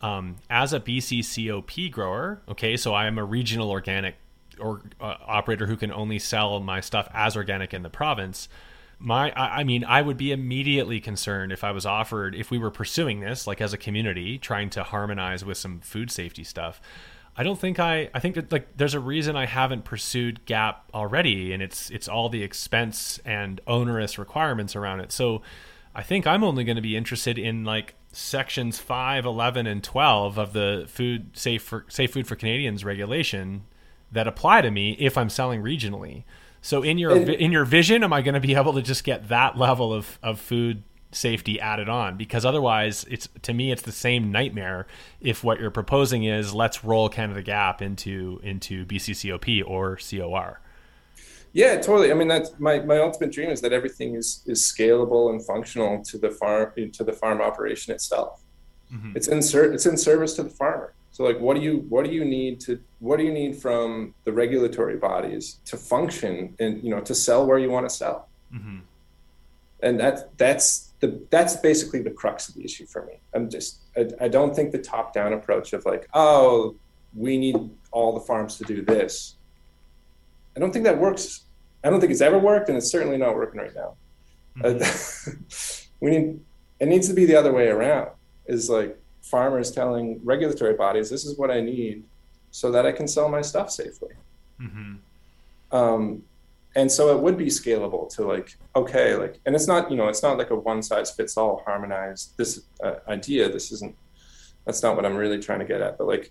[0.00, 4.14] Um, as a BC COP grower, okay, so I am a regional organic
[4.60, 8.48] or uh, operator who can only sell my stuff as organic in the province
[8.98, 12.58] my I, I mean i would be immediately concerned if i was offered if we
[12.58, 16.80] were pursuing this like as a community trying to harmonize with some food safety stuff
[17.38, 20.84] i don't think i i think that like there's a reason i haven't pursued gap
[20.92, 25.10] already and it's it's all the expense and onerous requirements around it.
[25.12, 25.40] So
[25.94, 30.38] i think i'm only going to be interested in like sections 5 11 and 12
[30.38, 33.62] of the food safe for safe food for canadians regulation
[34.12, 36.24] that apply to me if i'm selling regionally.
[36.60, 39.28] So in your in your vision, am I going to be able to just get
[39.28, 42.16] that level of of food safety added on?
[42.16, 44.86] Because otherwise, it's to me it's the same nightmare.
[45.20, 50.60] If what you're proposing is let's roll Canada Gap into into BC COP or COR.
[51.52, 52.10] Yeah, totally.
[52.10, 56.04] I mean, that's my, my ultimate dream is that everything is is scalable and functional
[56.04, 58.42] to the farm to the farm operation itself.
[58.92, 59.12] Mm-hmm.
[59.16, 60.94] It's in ser- it's in service to the farmer.
[61.10, 64.14] So like, what do you what do you need to what do you need from
[64.24, 68.28] the regulatory bodies to function and you know to sell where you want to sell?
[68.54, 68.78] Mm-hmm.
[69.80, 73.14] And that's that's the that's basically the crux of the issue for me.
[73.34, 76.76] I'm just I, I don't think the top down approach of like oh
[77.14, 77.56] we need
[77.90, 79.36] all the farms to do this.
[80.56, 81.44] I don't think that works.
[81.84, 83.94] I don't think it's ever worked, and it's certainly not working right now.
[84.58, 85.86] Mm-hmm.
[86.00, 86.40] we need
[86.80, 88.10] it needs to be the other way around.
[88.46, 92.04] Is like farmers telling regulatory bodies, this is what I need
[92.50, 94.14] so that I can sell my stuff safely.
[94.60, 94.94] Mm-hmm.
[95.76, 96.22] Um,
[96.76, 100.08] and so it would be scalable to like, okay, like, and it's not, you know,
[100.08, 103.48] it's not like a one size fits all harmonized this uh, idea.
[103.50, 103.96] This isn't,
[104.64, 105.98] that's not what I'm really trying to get at.
[105.98, 106.30] But like,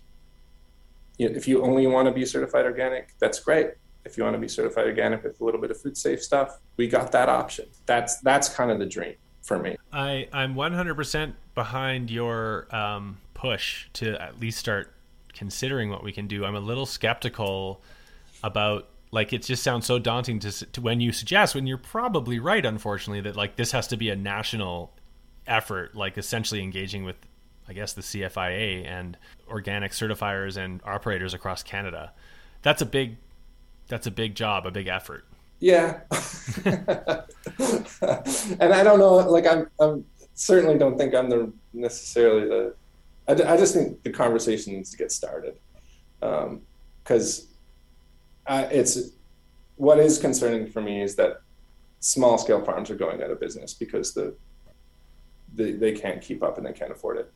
[1.18, 3.72] you know, if you only want to be certified organic, that's great.
[4.04, 6.60] If you want to be certified organic with a little bit of food safe stuff,
[6.76, 7.66] we got that option.
[7.86, 9.76] That's that's kind of the dream for me.
[9.92, 14.94] I I'm 100% behind your um, push to at least start
[15.34, 16.44] considering what we can do.
[16.44, 17.82] I'm a little skeptical
[18.42, 22.38] about like it just sounds so daunting to, to when you suggest when you're probably
[22.38, 24.92] right unfortunately that like this has to be a national
[25.46, 27.16] effort like essentially engaging with
[27.68, 29.16] I guess the CFIA and
[29.48, 32.12] organic certifiers and operators across Canada.
[32.62, 33.16] That's a big
[33.88, 35.24] that's a big job, a big effort.
[35.60, 36.00] Yeah.
[36.64, 37.24] and
[38.60, 42.74] I don't know, like I'm, I'm certainly don't think I'm the necessarily the,
[43.26, 45.56] I, I just think the conversation needs to get started.
[46.22, 46.62] Um,
[48.48, 48.98] cause it's,
[49.76, 51.42] what is concerning for me is that
[52.00, 54.34] small scale farms are going out of business because the,
[55.54, 57.32] the they can't keep up and they can't afford it.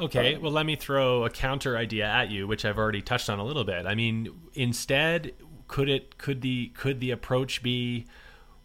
[0.00, 3.28] Okay, um, well, let me throw a counter idea at you, which I've already touched
[3.28, 3.86] on a little bit.
[3.86, 5.32] I mean, instead,
[5.68, 8.06] could it could the could the approach be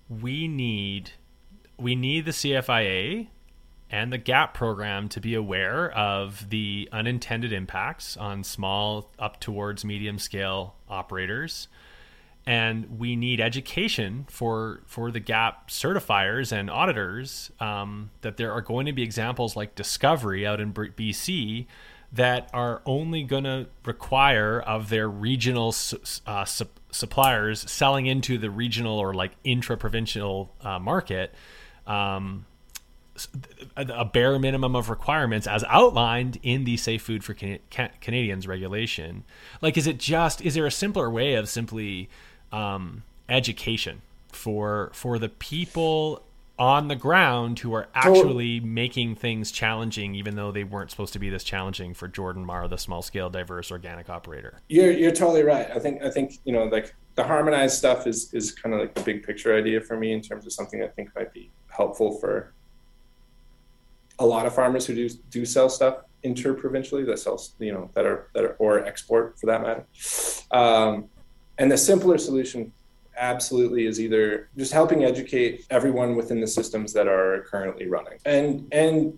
[0.10, 1.12] we need
[1.78, 3.28] we need the CFIA
[3.90, 9.86] and the GAP program to be aware of the unintended impacts on small up towards
[9.86, 11.68] medium scale operators.
[12.46, 18.62] And we need education for for the gap certifiers and auditors um, that there are
[18.62, 21.66] going to be examples like discovery out in bc
[22.14, 25.76] that are only going to require of their regional
[26.26, 31.36] uh, su- suppliers selling into the regional or like intra-provincial uh, market
[31.86, 32.46] um,
[33.76, 37.60] a bare minimum of requirements as outlined in the safe food for Can-
[38.02, 39.24] canadians regulation
[39.62, 42.10] like is it just is there a simpler way of simply
[42.52, 44.02] um, education
[44.32, 46.24] for for the people
[46.60, 51.20] on the ground who are actually making things challenging, even though they weren't supposed to
[51.20, 54.60] be this challenging for Jordan Marr, the small scale, diverse organic operator.
[54.68, 55.70] You're you're totally right.
[55.70, 58.96] I think I think you know like the harmonized stuff is is kind of like
[58.96, 62.18] the big picture idea for me in terms of something I think might be helpful
[62.20, 62.54] for
[64.20, 68.06] a lot of farmers who do do sell stuff interprovincially that sells you know that
[68.06, 69.86] are that are or export for that matter.
[70.52, 71.10] Um,
[71.58, 72.72] and the simpler solution
[73.18, 78.68] absolutely is either just helping educate everyone within the systems that are currently running and
[78.72, 79.18] and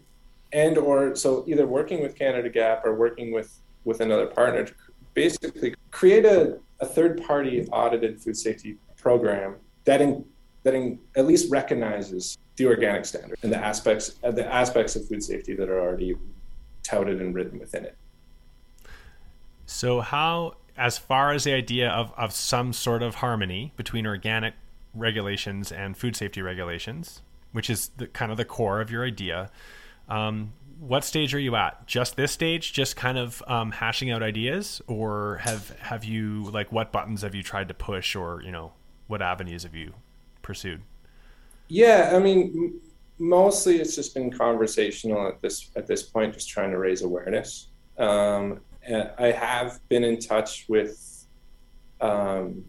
[0.53, 4.73] and or so either working with canada gap or working with with another partner to
[5.13, 9.55] basically create a, a third party audited food safety program
[9.85, 10.23] that in,
[10.63, 15.07] that in, at least recognizes the organic standard and the aspects uh, the aspects of
[15.07, 16.15] food safety that are already
[16.83, 17.97] touted and written within it
[19.65, 24.53] so how as far as the idea of, of some sort of harmony between organic
[24.93, 29.51] regulations and food safety regulations, which is the, kind of the core of your idea,
[30.07, 31.85] um, what stage are you at?
[31.85, 36.71] Just this stage, just kind of um, hashing out ideas, or have have you like
[36.71, 38.71] what buttons have you tried to push, or you know
[39.07, 39.93] what avenues have you
[40.41, 40.81] pursued?
[41.69, 42.81] Yeah, I mean,
[43.19, 47.67] mostly it's just been conversational at this at this point, just trying to raise awareness.
[47.97, 48.61] Um,
[49.19, 51.27] I have been in touch with
[52.01, 52.65] um,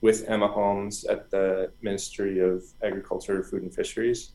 [0.00, 4.32] with Emma Holmes at the Ministry of Agriculture, Food and Fisheries,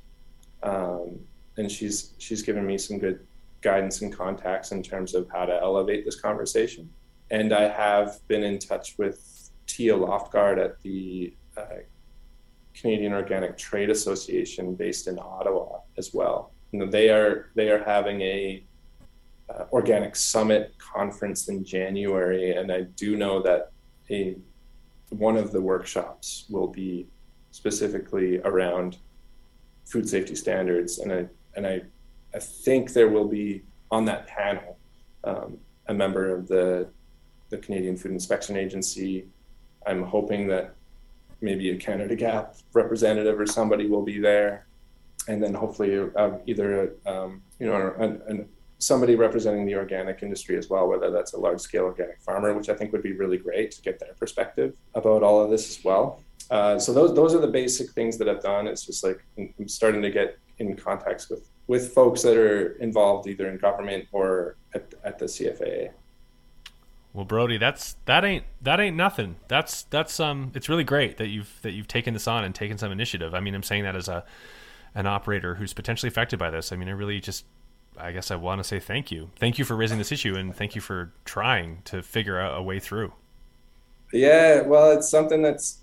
[0.61, 1.17] um,
[1.57, 3.25] and she's she's given me some good
[3.61, 6.89] guidance and contacts in terms of how to elevate this conversation.
[7.31, 11.83] And I have been in touch with Tia Loftsgard at the uh,
[12.79, 16.51] Canadian Organic Trade Association based in Ottawa as well.
[16.71, 18.63] You know, they are they are having a
[19.49, 23.71] uh, organic summit conference in January, and I do know that
[24.09, 24.35] a
[25.09, 27.07] one of the workshops will be
[27.51, 28.97] specifically around
[29.85, 31.81] food safety standards, and I and I
[32.33, 34.77] I think there will be on that panel
[35.23, 35.57] um,
[35.87, 36.87] a member of the
[37.49, 39.25] the Canadian Food Inspection Agency.
[39.87, 40.75] I'm hoping that
[41.41, 44.67] maybe a Canada Gap representative or somebody will be there,
[45.27, 50.57] and then hopefully uh, either um, you know an, an, somebody representing the organic industry
[50.57, 53.37] as well, whether that's a large scale organic farmer, which I think would be really
[53.37, 56.21] great to get their perspective about all of this as well.
[56.49, 58.67] Uh, so those those are the basic things that I've done.
[58.67, 63.27] It's just like I'm starting to get in contacts with with folks that are involved
[63.27, 65.91] either in government or at, at the CFAA.
[67.13, 69.37] Well, Brody, that's that ain't that ain't nothing.
[69.47, 72.77] That's that's um, it's really great that you've that you've taken this on and taken
[72.77, 73.33] some initiative.
[73.33, 74.23] I mean, I'm saying that as a
[74.93, 76.71] an operator who's potentially affected by this.
[76.71, 77.45] I mean, I really just,
[77.97, 80.55] I guess I want to say thank you, thank you for raising this issue, and
[80.55, 83.13] thank you for trying to figure out a way through.
[84.11, 85.79] Yeah, well, it's something that's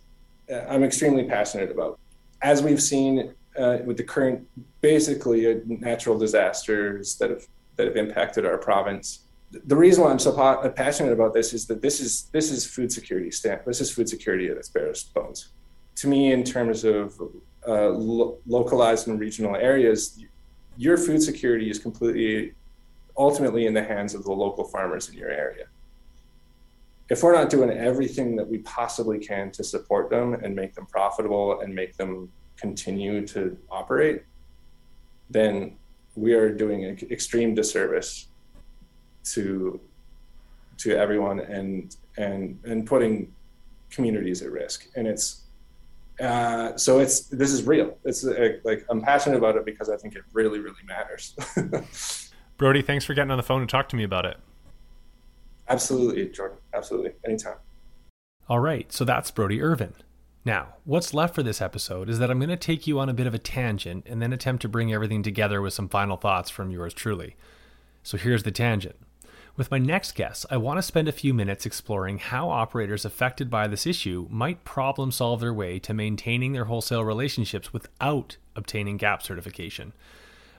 [0.50, 1.98] uh, I'm extremely passionate about.
[2.42, 4.46] As we've seen uh, with the current,
[4.80, 7.46] basically, natural disasters that have
[7.76, 9.20] that have impacted our province
[9.50, 10.32] the reason why I'm so
[10.74, 13.30] passionate about this is that this is this is food security.
[13.30, 13.64] stamp.
[13.64, 15.50] This is food security at its barest bones.
[15.96, 17.18] To me, in terms of
[17.66, 20.18] uh, lo- localized and regional areas,
[20.76, 22.54] your food security is completely,
[23.16, 25.66] ultimately, in the hands of the local farmers in your area.
[27.08, 30.86] If we're not doing everything that we possibly can to support them and make them
[30.86, 34.24] profitable and make them continue to operate,
[35.30, 35.76] then
[36.16, 38.28] we are doing an extreme disservice
[39.32, 39.80] to
[40.78, 43.32] to everyone and and and putting
[43.90, 44.88] communities at risk.
[44.96, 45.42] And it's
[46.20, 47.96] uh, so it's this is real.
[48.04, 51.34] It's uh, like i'm passionate about it because i think it really really matters.
[52.56, 54.38] Brody thanks for getting on the phone and talk to me about it.
[55.68, 56.58] Absolutely jordan.
[56.72, 57.12] Absolutely.
[57.24, 57.56] Anytime.
[58.48, 58.90] All right.
[58.92, 59.94] So that's brody irvine.
[60.44, 63.14] Now what's left for this episode is that i'm going to take you on a
[63.14, 66.48] bit of a tangent and then attempt to bring everything together with some final thoughts
[66.48, 67.36] from yours truly.
[68.02, 68.96] So here's the tangent
[69.56, 73.48] with my next guest, I want to spend a few minutes exploring how operators affected
[73.48, 78.98] by this issue might problem solve their way to maintaining their wholesale relationships without obtaining
[78.98, 79.92] GAP certification.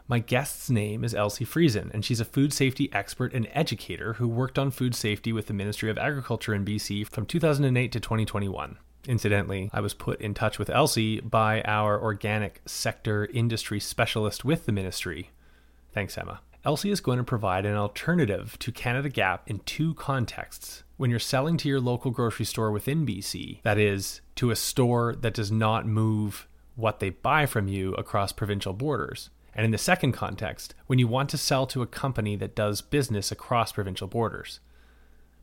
[0.08, 4.28] My guest's name is Elsie Friesen, and she's a food safety expert and educator who
[4.28, 8.78] worked on food safety with the Ministry of Agriculture in BC from 2008 to 2021.
[9.06, 14.66] Incidentally, I was put in touch with Elsie by our organic sector industry specialist with
[14.66, 15.32] the ministry.
[15.94, 16.40] Thanks, Emma.
[16.68, 20.84] Elsie is going to provide an alternative to Canada Gap in two contexts.
[20.98, 25.16] When you're selling to your local grocery store within BC, that is, to a store
[25.16, 26.46] that does not move
[26.76, 29.30] what they buy from you across provincial borders.
[29.56, 32.82] And in the second context, when you want to sell to a company that does
[32.82, 34.60] business across provincial borders.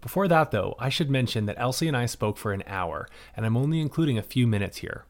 [0.03, 3.47] Before that, though, I should mention that Elsie and I spoke for an hour, and
[3.47, 5.07] I'm only including a few minutes here.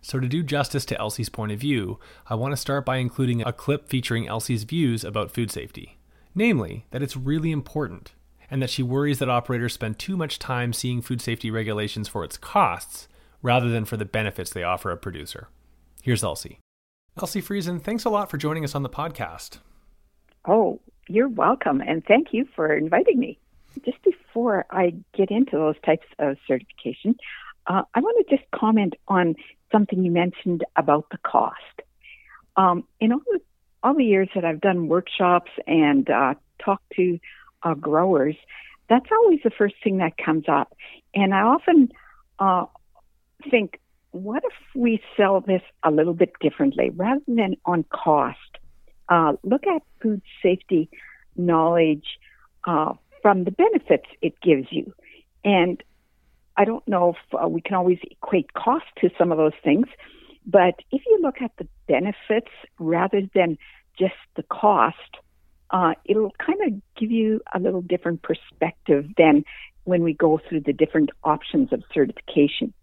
[0.00, 3.42] So, to do justice to Elsie's point of view, I want to start by including
[3.42, 5.98] a clip featuring Elsie's views about food safety.
[6.34, 8.12] Namely, that it's really important,
[8.50, 12.24] and that she worries that operators spend too much time seeing food safety regulations for
[12.24, 13.08] its costs
[13.42, 15.48] rather than for the benefits they offer a producer.
[16.02, 16.58] Here's Elsie.
[17.18, 19.58] Elsie Friesen, thanks a lot for joining us on the podcast.
[20.46, 23.38] Oh, you're welcome, and thank you for inviting me.
[23.84, 27.16] Just before I get into those types of certification,
[27.66, 29.34] uh, I want to just comment on
[29.70, 31.56] something you mentioned about the cost.
[32.56, 33.40] Um, in all the,
[33.82, 37.18] all the years that I've done workshops and uh, talked to
[37.62, 38.36] uh, growers,
[38.88, 40.74] that's always the first thing that comes up.
[41.14, 41.90] And I often
[42.38, 42.66] uh,
[43.50, 48.38] think, what if we sell this a little bit differently rather than on cost?
[49.08, 50.88] Uh, look at food safety
[51.36, 52.18] knowledge
[52.66, 54.92] uh, from the benefits it gives you.
[55.44, 55.82] And
[56.58, 59.86] I don't know if uh, we can always equate cost to some of those things,
[60.44, 62.50] but if you look at the benefits
[62.80, 63.56] rather than
[63.96, 64.96] just the cost,
[65.70, 69.44] uh, it'll kind of give you a little different perspective than
[69.84, 72.74] when we go through the different options of certification.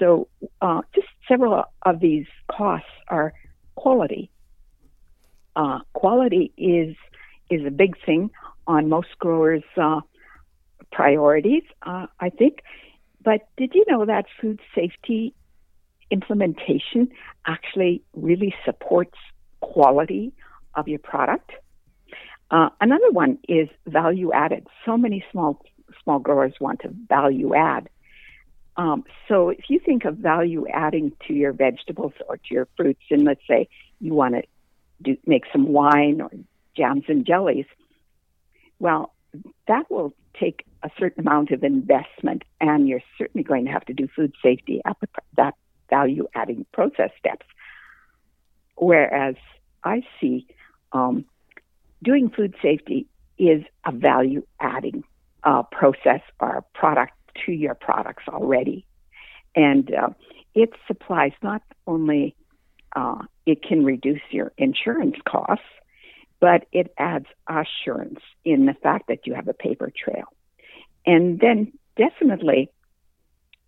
[0.00, 0.26] So,
[0.60, 3.32] uh, just several of these costs are
[3.76, 4.30] quality.
[5.54, 6.96] Uh, quality is
[7.50, 8.30] is a big thing
[8.66, 10.00] on most growers' uh,
[10.92, 12.62] priorities, uh, I think.
[13.22, 15.34] But did you know that food safety
[16.10, 17.10] implementation
[17.46, 19.16] actually really supports
[19.60, 20.32] quality
[20.74, 21.50] of your product?
[22.50, 24.66] Uh, another one is value added.
[24.84, 25.62] So many small
[26.02, 27.88] small growers want to value add.
[28.76, 33.02] Um, so if you think of value adding to your vegetables or to your fruits,
[33.10, 33.68] and let's say
[34.00, 34.42] you want to
[35.02, 36.30] do, make some wine or
[36.76, 37.66] jams and jellies,
[38.78, 39.12] well,
[39.68, 43.92] that will take a certain amount of investment, and you're certainly going to have to
[43.92, 45.54] do food safety at the, that
[45.90, 47.46] value adding process steps.
[48.76, 49.34] Whereas
[49.84, 50.46] I see
[50.92, 51.24] um,
[52.02, 53.06] doing food safety
[53.38, 55.04] is a value adding
[55.44, 57.12] uh, process or product
[57.46, 58.86] to your products already.
[59.54, 60.10] And uh,
[60.54, 62.34] it supplies not only
[62.96, 65.64] uh, it can reduce your insurance costs,
[66.40, 70.24] but it adds assurance in the fact that you have a paper trail.
[71.06, 72.70] And then definitely,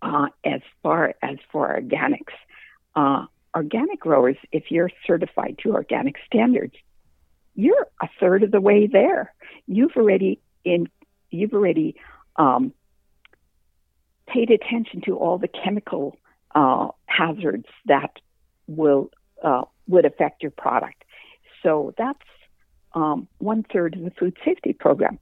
[0.01, 2.35] uh, as far as for organics,
[2.97, 6.75] uh, organic growers, if you're certified to organic standards,
[7.55, 9.35] you're a third of the way there.
[9.67, 10.89] You've already in
[11.31, 11.97] you've already
[12.37, 12.73] um,
[14.27, 16.17] paid attention to all the chemical
[16.55, 18.13] uh, hazards that
[18.67, 19.11] will
[19.43, 21.05] uh, would affect your product.
[21.63, 22.19] So that's
[22.95, 25.19] um, one third of the food safety program,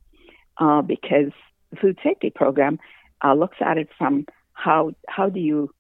[0.58, 1.32] uh, because
[1.70, 2.78] the food safety program
[3.24, 5.72] uh, looks at it from how how do you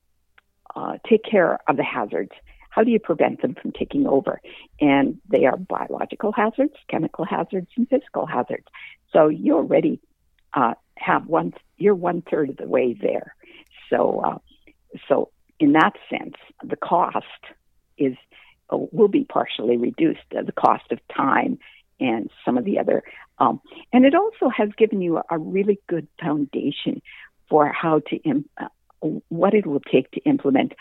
[0.74, 2.32] uh, take care of the hazards
[2.70, 4.40] how do you prevent them from taking over?
[4.80, 8.66] And they are biological hazards, chemical hazards, and physical hazards.
[9.12, 10.00] So you already
[10.54, 11.52] uh, have one.
[11.76, 13.34] You're one third of the way there.
[13.90, 14.38] So, uh,
[15.08, 17.26] so in that sense, the cost
[17.98, 18.14] is
[18.72, 20.20] uh, will be partially reduced.
[20.30, 21.58] The cost of time
[22.00, 23.02] and some of the other,
[23.38, 23.60] um,
[23.92, 27.02] and it also has given you a, a really good foundation
[27.48, 28.68] for how to Im- uh,
[29.28, 30.72] what it will take to implement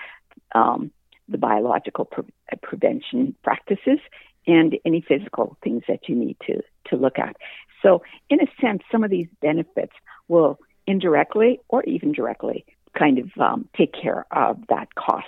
[0.53, 0.91] um,
[1.27, 3.99] the biological pre- uh, prevention practices
[4.47, 7.35] and any physical things that you need to, to look at.
[7.81, 9.93] So, in a sense, some of these benefits
[10.27, 12.65] will indirectly or even directly
[12.97, 15.27] kind of um, take care of that cost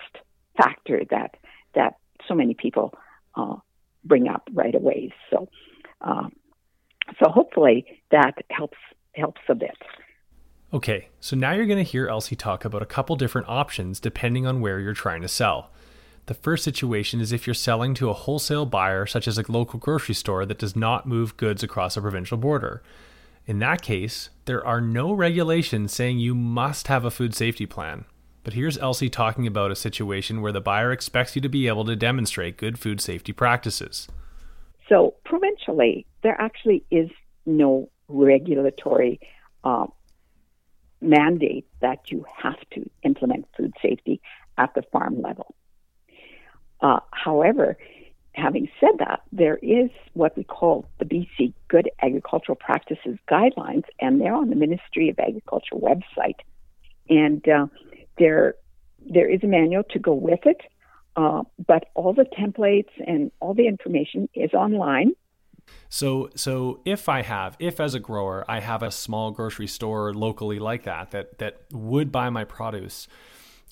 [0.57, 1.37] factor that
[1.75, 1.95] that
[2.27, 2.93] so many people
[3.35, 3.55] uh,
[4.03, 5.13] bring up right away.
[5.29, 5.47] So,
[6.03, 6.31] um,
[7.19, 8.77] so hopefully that helps
[9.13, 9.77] helps a bit.
[10.73, 14.47] Okay, so now you're going to hear Elsie talk about a couple different options depending
[14.47, 15.69] on where you're trying to sell.
[16.27, 19.79] The first situation is if you're selling to a wholesale buyer, such as a local
[19.79, 22.81] grocery store that does not move goods across a provincial border.
[23.45, 28.05] In that case, there are no regulations saying you must have a food safety plan.
[28.43, 31.85] But here's Elsie talking about a situation where the buyer expects you to be able
[31.85, 34.07] to demonstrate good food safety practices.
[34.91, 37.09] So, provincially, there actually is
[37.45, 39.21] no regulatory
[39.63, 39.87] uh,
[40.99, 44.19] mandate that you have to implement food safety
[44.57, 45.55] at the farm level.
[46.81, 47.77] Uh, however,
[48.33, 54.19] having said that, there is what we call the BC Good Agricultural Practices Guidelines, and
[54.19, 56.39] they're on the Ministry of Agriculture website.
[57.09, 57.67] And uh,
[58.17, 58.55] there,
[59.09, 60.59] there is a manual to go with it,
[61.15, 65.13] uh, but all the templates and all the information is online.
[65.89, 70.13] So, so if I have, if as a grower, I have a small grocery store
[70.13, 73.07] locally like that that that would buy my produce,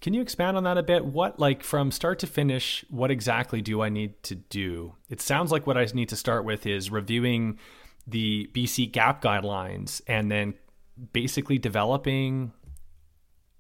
[0.02, 1.06] can you expand on that a bit?
[1.06, 4.96] What, like, from start to finish, what exactly do I need to do?
[5.10, 7.60] It sounds like what I need to start with is reviewing
[8.08, 10.54] the BC GAP guidelines and then
[11.12, 12.54] basically developing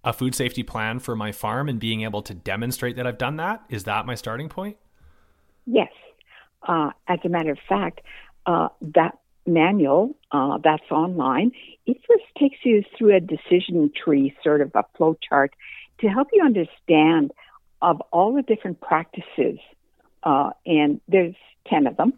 [0.04, 3.38] a food safety plan for my farm and being able to demonstrate that I've done
[3.38, 3.64] that.
[3.70, 4.78] Is that my starting point?
[5.66, 5.91] Yes.
[6.68, 8.02] Uh, as a matter of fact,
[8.45, 11.52] uh, that manual uh, that's online,
[11.86, 15.54] it first takes you through a decision tree, sort of a flow chart
[16.00, 17.32] to help you understand
[17.82, 19.60] of all the different practices,
[20.24, 21.36] uh, and there's
[21.68, 22.14] 10 of them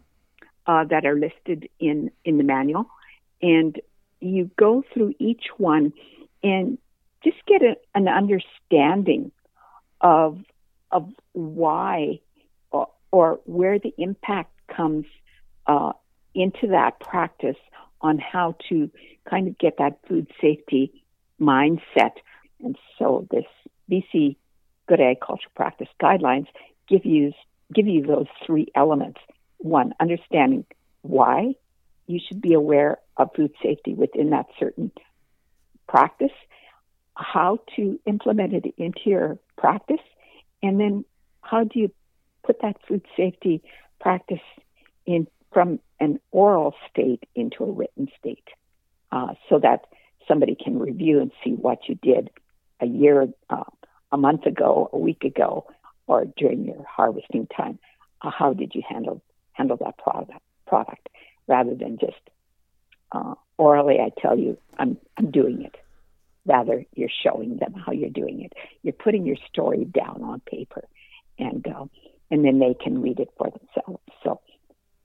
[0.66, 2.86] uh, that are listed in, in the manual.
[3.40, 3.80] And
[4.20, 5.92] you go through each one
[6.42, 6.78] and
[7.24, 9.32] just get a, an understanding
[10.00, 10.38] of,
[10.90, 12.20] of why
[12.70, 15.06] or, or where the impact comes
[15.66, 15.92] uh,
[16.34, 17.56] into that practice
[18.00, 18.90] on how to
[19.28, 21.04] kind of get that food safety
[21.40, 22.12] mindset.
[22.60, 23.44] And so this
[23.90, 24.36] BC
[24.88, 26.48] Good Agriculture Practice Guidelines
[26.88, 27.32] give you
[27.72, 29.20] give you those three elements.
[29.58, 30.66] One, understanding
[31.02, 31.54] why
[32.06, 34.90] you should be aware of food safety within that certain
[35.88, 36.32] practice,
[37.14, 40.00] how to implement it into your practice,
[40.62, 41.04] and then
[41.42, 41.90] how do you
[42.44, 43.62] put that food safety
[44.00, 44.40] practice
[45.06, 48.48] in from an oral state into a written state
[49.12, 49.86] uh, so that
[50.26, 52.30] somebody can review and see what you did
[52.80, 53.64] a year, uh,
[54.10, 55.66] a month ago, a week ago,
[56.06, 57.78] or during your harvesting time.
[58.22, 60.32] Uh, how did you handle handle that product
[60.66, 61.08] product
[61.46, 62.20] rather than just
[63.12, 63.98] uh, orally?
[64.00, 65.76] I tell you, I'm I'm doing it.
[66.44, 68.52] Rather, you're showing them how you're doing it.
[68.82, 70.84] You're putting your story down on paper,
[71.38, 71.84] and uh,
[72.30, 74.02] and then they can read it for themselves.
[74.24, 74.40] So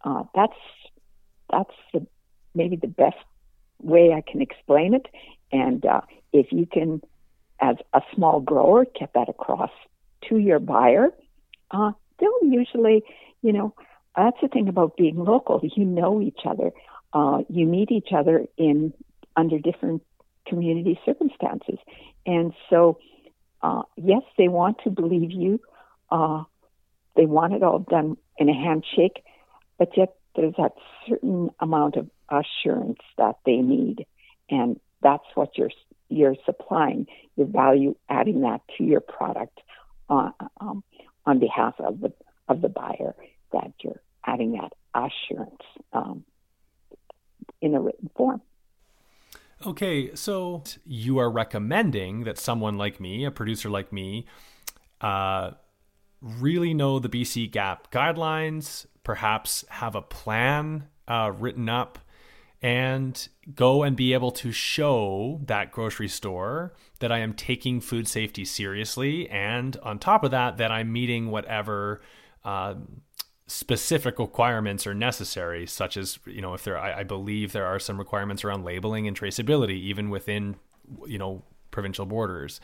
[0.04, 0.58] uh, that's
[1.52, 2.06] that's the,
[2.56, 3.18] maybe the best
[3.82, 5.08] way I can explain it.
[5.52, 6.02] And uh,
[6.34, 7.02] if you can,
[7.62, 9.72] as a small grower, get that across
[10.30, 11.10] to your buyer,
[11.72, 13.04] uh, they'll usually,
[13.42, 13.74] you know,
[14.16, 15.62] that's the thing about being local.
[15.76, 16.72] You know each other.
[17.14, 18.94] Uh, you meet each other in
[19.36, 20.02] under different
[20.48, 21.80] community circumstances,
[22.26, 22.98] and so
[23.62, 25.60] uh, yes, they want to believe you.
[26.12, 26.44] Uh,
[27.16, 29.24] they want it all done in a handshake,
[29.78, 30.74] but yet there's that
[31.08, 34.06] certain amount of assurance that they need,
[34.50, 35.72] and that's what you're
[36.10, 37.08] you're supplying.
[37.36, 39.60] Your value adding that to your product
[40.10, 40.84] on, uh, um,
[41.26, 42.14] on behalf of the
[42.48, 43.16] of the buyer
[43.52, 45.62] that you're adding that assurance
[45.94, 46.24] um,
[47.62, 48.42] in a written form.
[49.66, 54.28] Okay, so you are recommending that someone like me, a producer like me,
[55.02, 55.52] uh,
[56.22, 61.98] really know the BC GAP guidelines, perhaps have a plan uh, written up,
[62.62, 68.08] and go and be able to show that grocery store that I am taking food
[68.08, 69.28] safety seriously.
[69.30, 72.02] And on top of that, that I'm meeting whatever.
[72.44, 72.76] Uh,
[73.48, 77.80] specific requirements are necessary, such as you know if there I, I, believe there are
[77.80, 80.58] some requirements around labeling and traceability even within
[81.06, 82.60] you know provincial borders.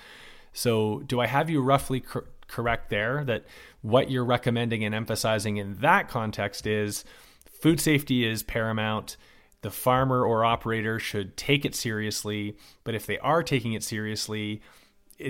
[0.52, 3.46] So do I have you roughly cor- correct there that
[3.82, 7.04] what you're recommending and emphasizing in that context is
[7.50, 9.18] food safety is paramount.
[9.62, 14.62] The farmer or operator should take it seriously, but if they are taking it seriously,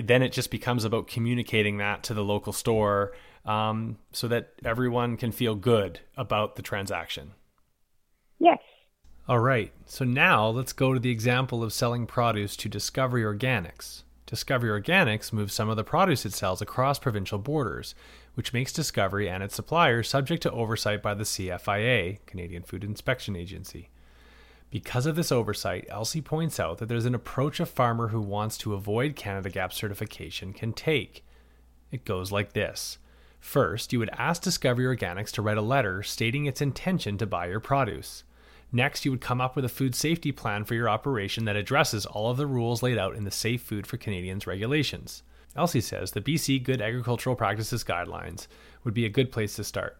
[0.02, 3.12] then it just becomes about communicating that to the local store
[3.44, 7.32] um, so that everyone can feel good about the transaction.
[8.38, 8.58] Yes.
[9.28, 9.72] All right.
[9.86, 14.02] So now let's go to the example of selling produce to Discovery Organics.
[14.26, 17.94] Discovery Organics moves some of the produce it sells across provincial borders,
[18.34, 23.36] which makes Discovery and its suppliers subject to oversight by the CFIA, Canadian Food Inspection
[23.36, 23.90] Agency.
[24.70, 28.58] Because of this oversight, Elsie points out that there's an approach a farmer who wants
[28.58, 31.24] to avoid Canada GAP certification can take.
[31.92, 32.98] It goes like this
[33.44, 37.46] First, you would ask Discovery Organics to write a letter stating its intention to buy
[37.46, 38.24] your produce.
[38.72, 42.06] Next, you would come up with a food safety plan for your operation that addresses
[42.06, 45.22] all of the rules laid out in the Safe Food for Canadians regulations.
[45.54, 48.46] Elsie says the BC Good Agricultural Practices Guidelines
[48.82, 49.98] would be a good place to start.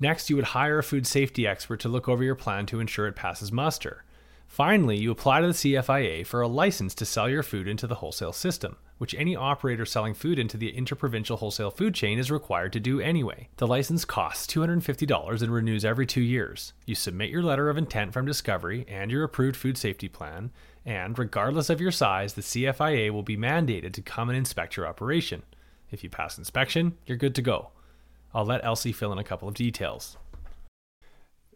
[0.00, 3.06] Next, you would hire a food safety expert to look over your plan to ensure
[3.06, 4.04] it passes muster.
[4.50, 7.94] Finally, you apply to the CFIA for a license to sell your food into the
[7.94, 12.72] wholesale system, which any operator selling food into the interprovincial wholesale food chain is required
[12.72, 13.48] to do anyway.
[13.58, 16.72] The license costs $250 and renews every two years.
[16.84, 20.50] You submit your letter of intent from Discovery and your approved food safety plan,
[20.84, 24.88] and regardless of your size, the CFIA will be mandated to come and inspect your
[24.88, 25.44] operation.
[25.92, 27.70] If you pass inspection, you're good to go.
[28.34, 30.16] I'll let Elsie fill in a couple of details.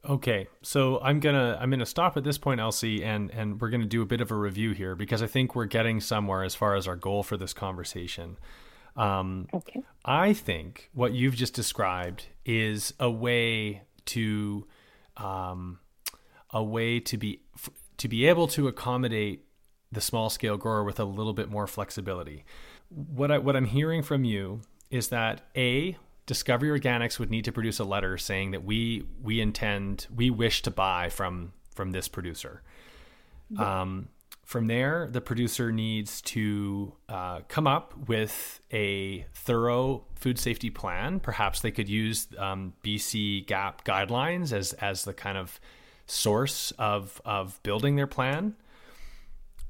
[0.09, 3.87] Okay, so I'm gonna I'm gonna stop at this point, Elsie, and and we're gonna
[3.87, 6.75] do a bit of a review here because I think we're getting somewhere as far
[6.75, 8.37] as our goal for this conversation.
[8.97, 9.83] Um, okay.
[10.05, 14.67] I think what you've just described is a way to
[15.17, 15.79] um,
[16.51, 17.41] a way to be
[17.97, 19.47] to be able to accommodate
[19.91, 22.45] the small scale grower with a little bit more flexibility.
[22.89, 25.97] What I, what I'm hearing from you is that a
[26.27, 30.63] Discovery Organics would need to produce a letter saying that we we intend we wish
[30.63, 32.63] to buy from from this producer.
[33.51, 33.83] Yeah.
[33.83, 34.09] Um,
[34.45, 41.19] from there, the producer needs to uh, come up with a thorough food safety plan.
[41.19, 45.59] Perhaps they could use um, BC GAP guidelines as as the kind of
[46.07, 48.55] source of of building their plan.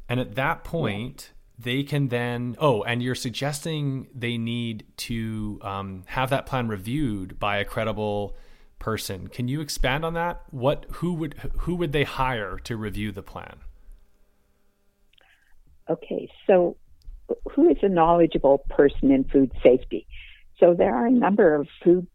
[0.09, 6.03] And at that point, they can then oh and you're suggesting they need to um,
[6.07, 8.37] have that plan reviewed by a credible
[8.79, 9.29] person.
[9.29, 10.43] Can you expand on that?
[10.51, 13.57] What who would who would they hire to review the plan?
[15.89, 16.77] Okay so
[17.53, 20.07] who is a knowledgeable person in food safety?
[20.59, 22.07] So there are a number of food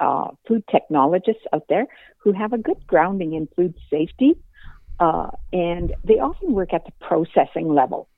[0.00, 1.86] uh, food technologists out there
[2.18, 4.34] who have a good grounding in food safety
[5.00, 8.08] uh, and they often work at the processing level.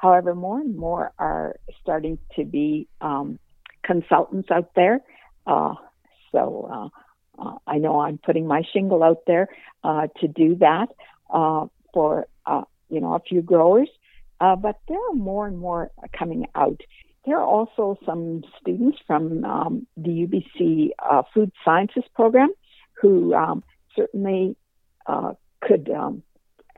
[0.00, 3.38] However, more and more are starting to be um,
[3.82, 5.00] consultants out there.
[5.46, 5.74] Uh,
[6.32, 6.90] so
[7.38, 9.48] uh, uh, I know I'm putting my shingle out there
[9.84, 10.86] uh, to do that
[11.28, 13.90] uh, for uh, you know a few growers,
[14.38, 16.80] but there are more and more coming out.
[17.26, 20.92] There are also some students from um, the UBC
[21.34, 22.48] Food Sciences program
[22.94, 23.62] who um,
[23.94, 24.56] certainly
[25.60, 26.22] could, um,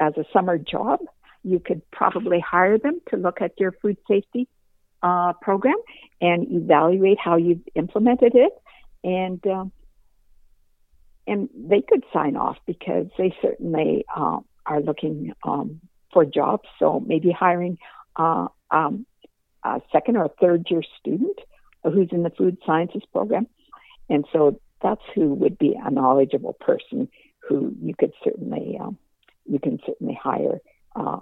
[0.00, 0.98] as a summer job,
[1.42, 4.48] you could probably hire them to look at your food safety
[5.02, 5.76] uh, program
[6.20, 8.52] and evaluate how you've implemented it,
[9.02, 9.72] and um,
[11.26, 15.80] and they could sign off because they certainly uh, are looking um,
[16.12, 16.68] for jobs.
[16.78, 17.78] So maybe hiring
[18.16, 19.06] uh, um,
[19.64, 21.38] a second or third year student
[21.82, 23.48] who's in the food sciences program,
[24.08, 27.08] and so that's who would be a knowledgeable person
[27.48, 28.96] who you could certainly um,
[29.46, 30.60] you can certainly hire
[30.94, 31.18] uh,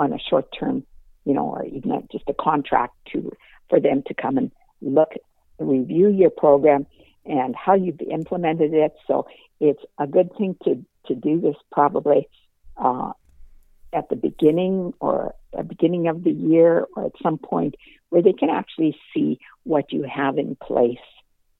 [0.00, 0.84] on a short term,
[1.24, 3.30] you know, or even just a contract to
[3.68, 5.12] for them to come and look,
[5.58, 6.86] review your program
[7.26, 8.94] and how you've implemented it.
[9.06, 9.26] So
[9.60, 12.28] it's a good thing to to do this probably
[12.76, 13.12] uh,
[13.92, 17.74] at the beginning or the beginning of the year or at some point
[18.08, 20.98] where they can actually see what you have in place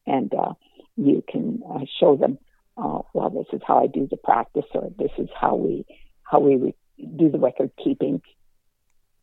[0.07, 0.53] and uh,
[0.97, 2.39] you can uh, show them
[2.77, 5.85] uh, well this is how I do the practice or this is how we
[6.23, 6.75] how we
[7.17, 8.23] do the record keeping,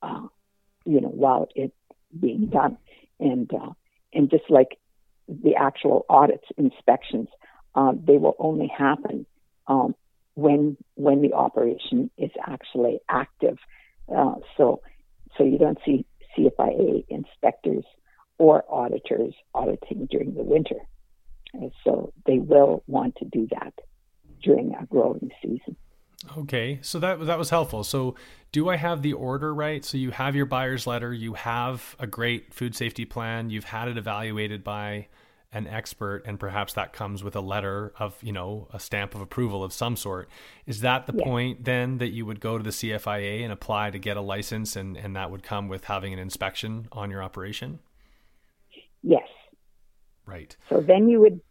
[0.01, 0.27] uh,
[0.85, 1.73] you know, while it's
[2.17, 2.77] being done,
[3.19, 3.71] and uh,
[4.13, 4.77] and just like
[5.27, 7.27] the actual audits, inspections,
[7.75, 9.25] uh, they will only happen
[9.67, 9.95] um,
[10.35, 13.57] when when the operation is actually active.
[14.13, 14.81] Uh, so
[15.37, 16.05] so you don't see
[16.37, 17.83] CFIA inspectors
[18.37, 20.75] or auditors auditing during the winter.
[21.53, 23.73] And so they will want to do that
[24.43, 25.75] during a growing season.
[26.37, 27.83] Okay, so that that was helpful.
[27.83, 28.15] So,
[28.51, 29.83] do I have the order right?
[29.83, 33.87] So you have your buyer's letter, you have a great food safety plan, you've had
[33.87, 35.07] it evaluated by
[35.51, 39.21] an expert, and perhaps that comes with a letter of you know a stamp of
[39.21, 40.29] approval of some sort.
[40.67, 41.23] Is that the yeah.
[41.23, 44.75] point then that you would go to the CFIA and apply to get a license,
[44.75, 47.79] and and that would come with having an inspection on your operation?
[49.01, 49.27] Yes.
[50.27, 50.55] Right.
[50.69, 51.41] So then you would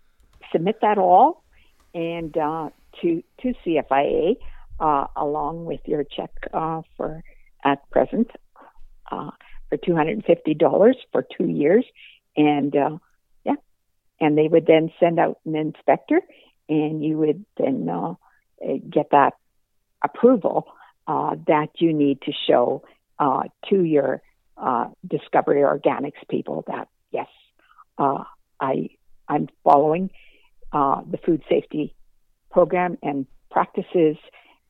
[0.52, 1.42] submit that all,
[1.92, 2.70] and uh,
[3.02, 4.36] to to CFIA
[4.78, 7.22] uh, along with your check uh, for
[7.64, 8.30] at present
[9.10, 9.30] uh,
[9.68, 11.84] for two hundred and fifty dollars for two years,
[12.36, 12.98] and uh,
[13.44, 13.54] yeah,
[14.20, 16.20] and they would then send out an inspector,
[16.68, 18.14] and you would then uh,
[18.90, 19.34] get that
[20.02, 20.66] approval
[21.06, 22.82] uh, that you need to show
[23.68, 24.20] to your
[25.06, 27.28] Discovery Organics people that yes,
[27.98, 28.90] I
[29.28, 30.10] I'm following
[30.72, 31.94] the food safety
[32.50, 34.16] program and practices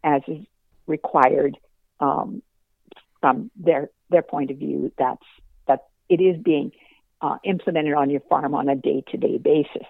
[0.06, 0.46] as is
[0.86, 1.58] required
[2.00, 2.42] um,
[3.20, 4.92] from their their point of view.
[4.96, 5.26] That's
[5.66, 6.72] that it is being
[7.20, 9.88] uh, implemented on your farm on a day to day basis,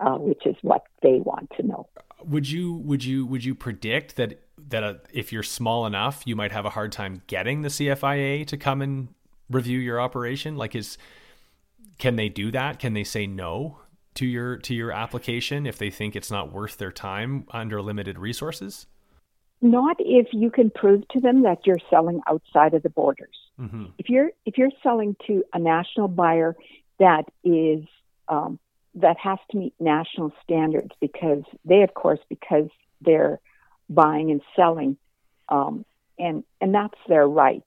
[0.00, 1.88] uh, which is what they want to know.
[2.24, 6.36] Would you would you would you predict that that uh, if you're small enough, you
[6.36, 9.08] might have a hard time getting the CFIA to come and
[9.48, 10.56] review your operation?
[10.56, 10.98] Like, is
[11.98, 12.80] can they do that?
[12.80, 13.78] Can they say no
[14.14, 18.18] to your to your application if they think it's not worth their time under limited
[18.18, 18.86] resources?
[19.62, 23.36] Not if you can prove to them that you're selling outside of the borders.
[23.60, 23.86] Mm-hmm.
[23.98, 26.56] If you're if you're selling to a national buyer
[26.98, 27.84] that is
[28.28, 28.58] um,
[28.96, 32.68] that has to meet national standards because they, of course, because
[33.00, 33.40] they're
[33.88, 34.96] buying and selling,
[35.48, 35.84] um,
[36.18, 37.64] and and that's their right.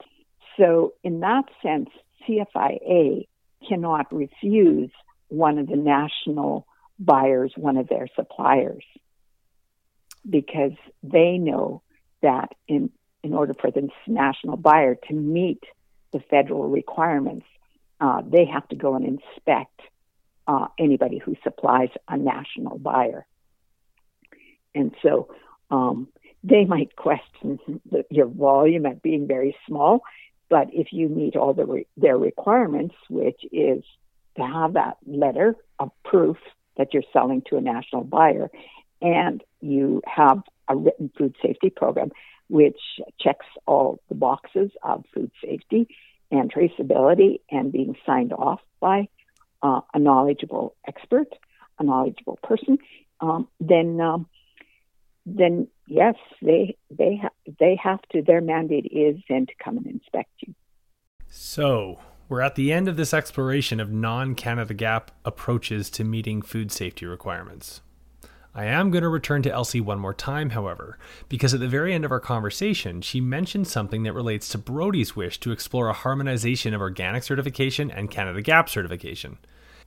[0.58, 1.90] So in that sense,
[2.28, 3.28] CFIA
[3.68, 4.92] cannot refuse
[5.30, 6.66] one of the national
[7.00, 8.84] buyers, one of their suppliers,
[10.30, 10.73] because
[11.03, 11.82] they know
[12.21, 12.89] that in,
[13.23, 15.63] in order for the national buyer to meet
[16.13, 17.45] the federal requirements,
[17.99, 19.82] uh, they have to go and inspect
[20.47, 23.25] uh, anybody who supplies a national buyer.
[24.73, 25.34] And so
[25.71, 26.07] um,
[26.43, 27.59] they might question
[27.89, 30.01] the, your volume at being very small,
[30.49, 33.84] but if you meet all the re- their requirements, which is
[34.38, 36.38] to have that letter of proof
[36.78, 38.49] that you're selling to a national buyer,
[39.01, 42.12] and you have a written food safety program
[42.49, 42.80] which
[43.20, 45.88] checks all the boxes of food safety
[46.32, 49.08] and traceability and being signed off by
[49.62, 51.28] uh, a knowledgeable expert,
[51.80, 52.78] a knowledgeable person,
[53.20, 54.28] um, then um,
[55.26, 58.22] then yes, they they ha- they have to.
[58.22, 60.53] Their mandate is then to come and inspect you.
[61.28, 61.99] So
[62.30, 66.72] we're at the end of this exploration of non Canada GAP approaches to meeting food
[66.72, 67.82] safety requirements.
[68.58, 70.97] I am going to return to Elsie one more time, however,
[71.30, 75.16] because at the very end of our conversation, she mentioned something that relates to Brody's
[75.16, 79.38] wish to explore a harmonization of organic certification and Canada GAP certification.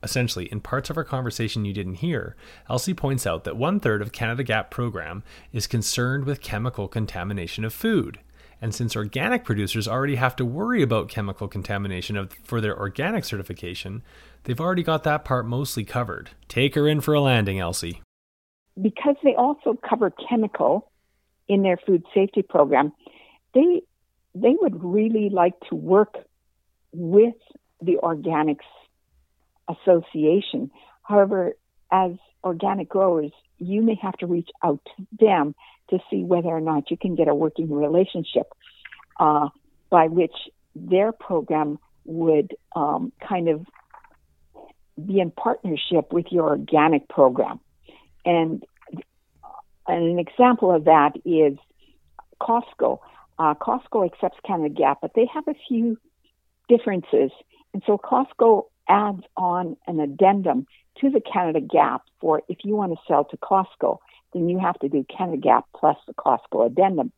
[0.05, 2.37] Essentially, in parts of our conversation you didn't hear,
[2.68, 7.64] Elsie points out that one third of Canada GAP program is concerned with chemical contamination
[7.64, 8.21] of food.
[8.62, 13.25] And since organic producers already have to worry about chemical contamination of, for their organic
[13.25, 14.05] certification,
[14.45, 16.31] they've already got that part mostly covered.
[16.47, 18.01] Take her in for a landing, Elsie
[18.81, 20.91] because they also cover chemical
[21.49, 22.93] in their food safety program,
[23.55, 23.83] they
[24.35, 26.14] they would really like to work
[26.93, 27.35] with
[27.83, 28.59] the organics
[29.68, 30.70] association.
[31.03, 31.55] However,
[31.91, 32.12] as
[32.45, 35.55] organic growers, you may have to reach out to them
[35.91, 38.47] to see whether or not you can get a working relationship
[39.18, 39.49] uh,
[39.91, 40.35] by which
[40.74, 43.66] their program would um, kind of
[45.05, 47.61] be in partnership with your organic program.
[48.24, 48.64] And,
[49.91, 51.59] and an example of that is
[52.41, 52.99] Costco.
[53.38, 55.99] Uh, Costco accepts Canada GAP, but they have a few
[56.68, 57.30] differences.
[57.72, 60.66] And so Costco adds on an addendum
[61.01, 63.99] to the Canada GAP for if you want to sell to Costco,
[64.32, 67.12] then you have to do Canada GAP plus the Costco addendum.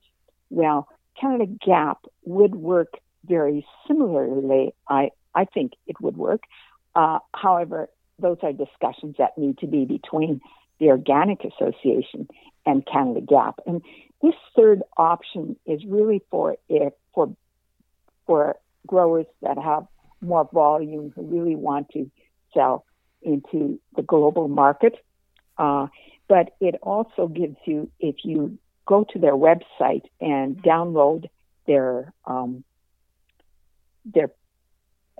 [0.50, 0.88] Well,
[1.20, 2.94] Canada GAP would work
[3.26, 4.74] very similarly.
[4.88, 6.42] I, I think it would work.
[6.94, 10.40] Uh, however, those are discussions that need to be between
[10.82, 12.26] the Organic Association,
[12.66, 13.60] and Canada GAP.
[13.66, 13.82] And
[14.20, 17.34] this third option is really for if, for
[18.26, 18.56] for
[18.86, 19.86] growers that have
[20.20, 22.10] more volume who really want to
[22.52, 22.84] sell
[23.22, 24.94] into the global market.
[25.56, 25.86] Uh,
[26.28, 31.28] but it also gives you, if you go to their website and download
[31.68, 32.64] their um,
[34.04, 34.32] their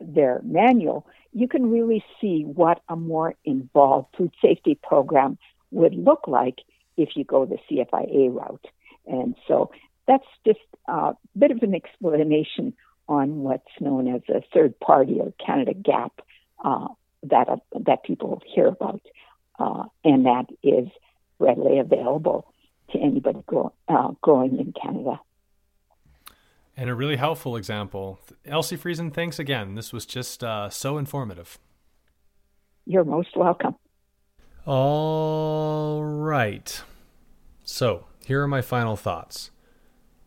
[0.01, 5.39] their manual, you can really see what a more involved food safety program
[5.73, 6.59] would look like
[6.97, 8.67] if you go the CFIA route.
[9.07, 9.71] And so
[10.07, 12.75] that's just a bit of an explanation
[13.09, 16.21] on what's known as a third party or Canada GAP
[16.65, 16.89] uh,
[17.25, 17.57] that uh,
[17.87, 19.03] that people hear about,
[19.59, 20.89] uh, and that is
[21.39, 22.47] readily available
[22.93, 25.21] to anybody grow, uh, growing in Canada.
[26.77, 28.19] And a really helpful example.
[28.47, 29.75] Elsie Friesen, thanks again.
[29.75, 31.59] This was just uh, so informative.
[32.87, 33.77] You're most welcome.
[34.65, 36.83] All right.
[37.65, 39.51] So, here are my final thoughts.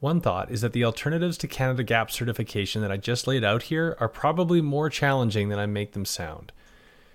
[0.01, 3.63] One thought is that the alternatives to Canada GAP certification that I just laid out
[3.63, 6.51] here are probably more challenging than I make them sound.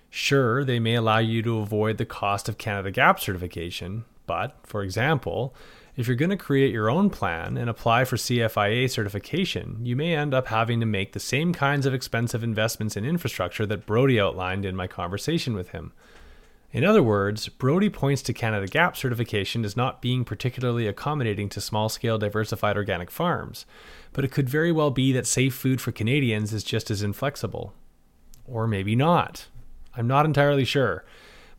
[0.09, 4.81] Sure, they may allow you to avoid the cost of Canada GAP certification, but, for
[4.81, 5.53] example,
[5.95, 10.15] if you're going to create your own plan and apply for CFIA certification, you may
[10.15, 14.19] end up having to make the same kinds of expensive investments in infrastructure that Brody
[14.19, 15.93] outlined in my conversation with him.
[16.73, 21.59] In other words, Brody points to Canada GAP certification as not being particularly accommodating to
[21.59, 23.65] small scale diversified organic farms,
[24.13, 27.73] but it could very well be that safe food for Canadians is just as inflexible.
[28.45, 29.47] Or maybe not.
[29.95, 31.03] I'm not entirely sure,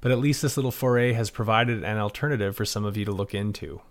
[0.01, 3.13] but at least this little foray has provided an alternative for some of you to
[3.13, 3.83] look into.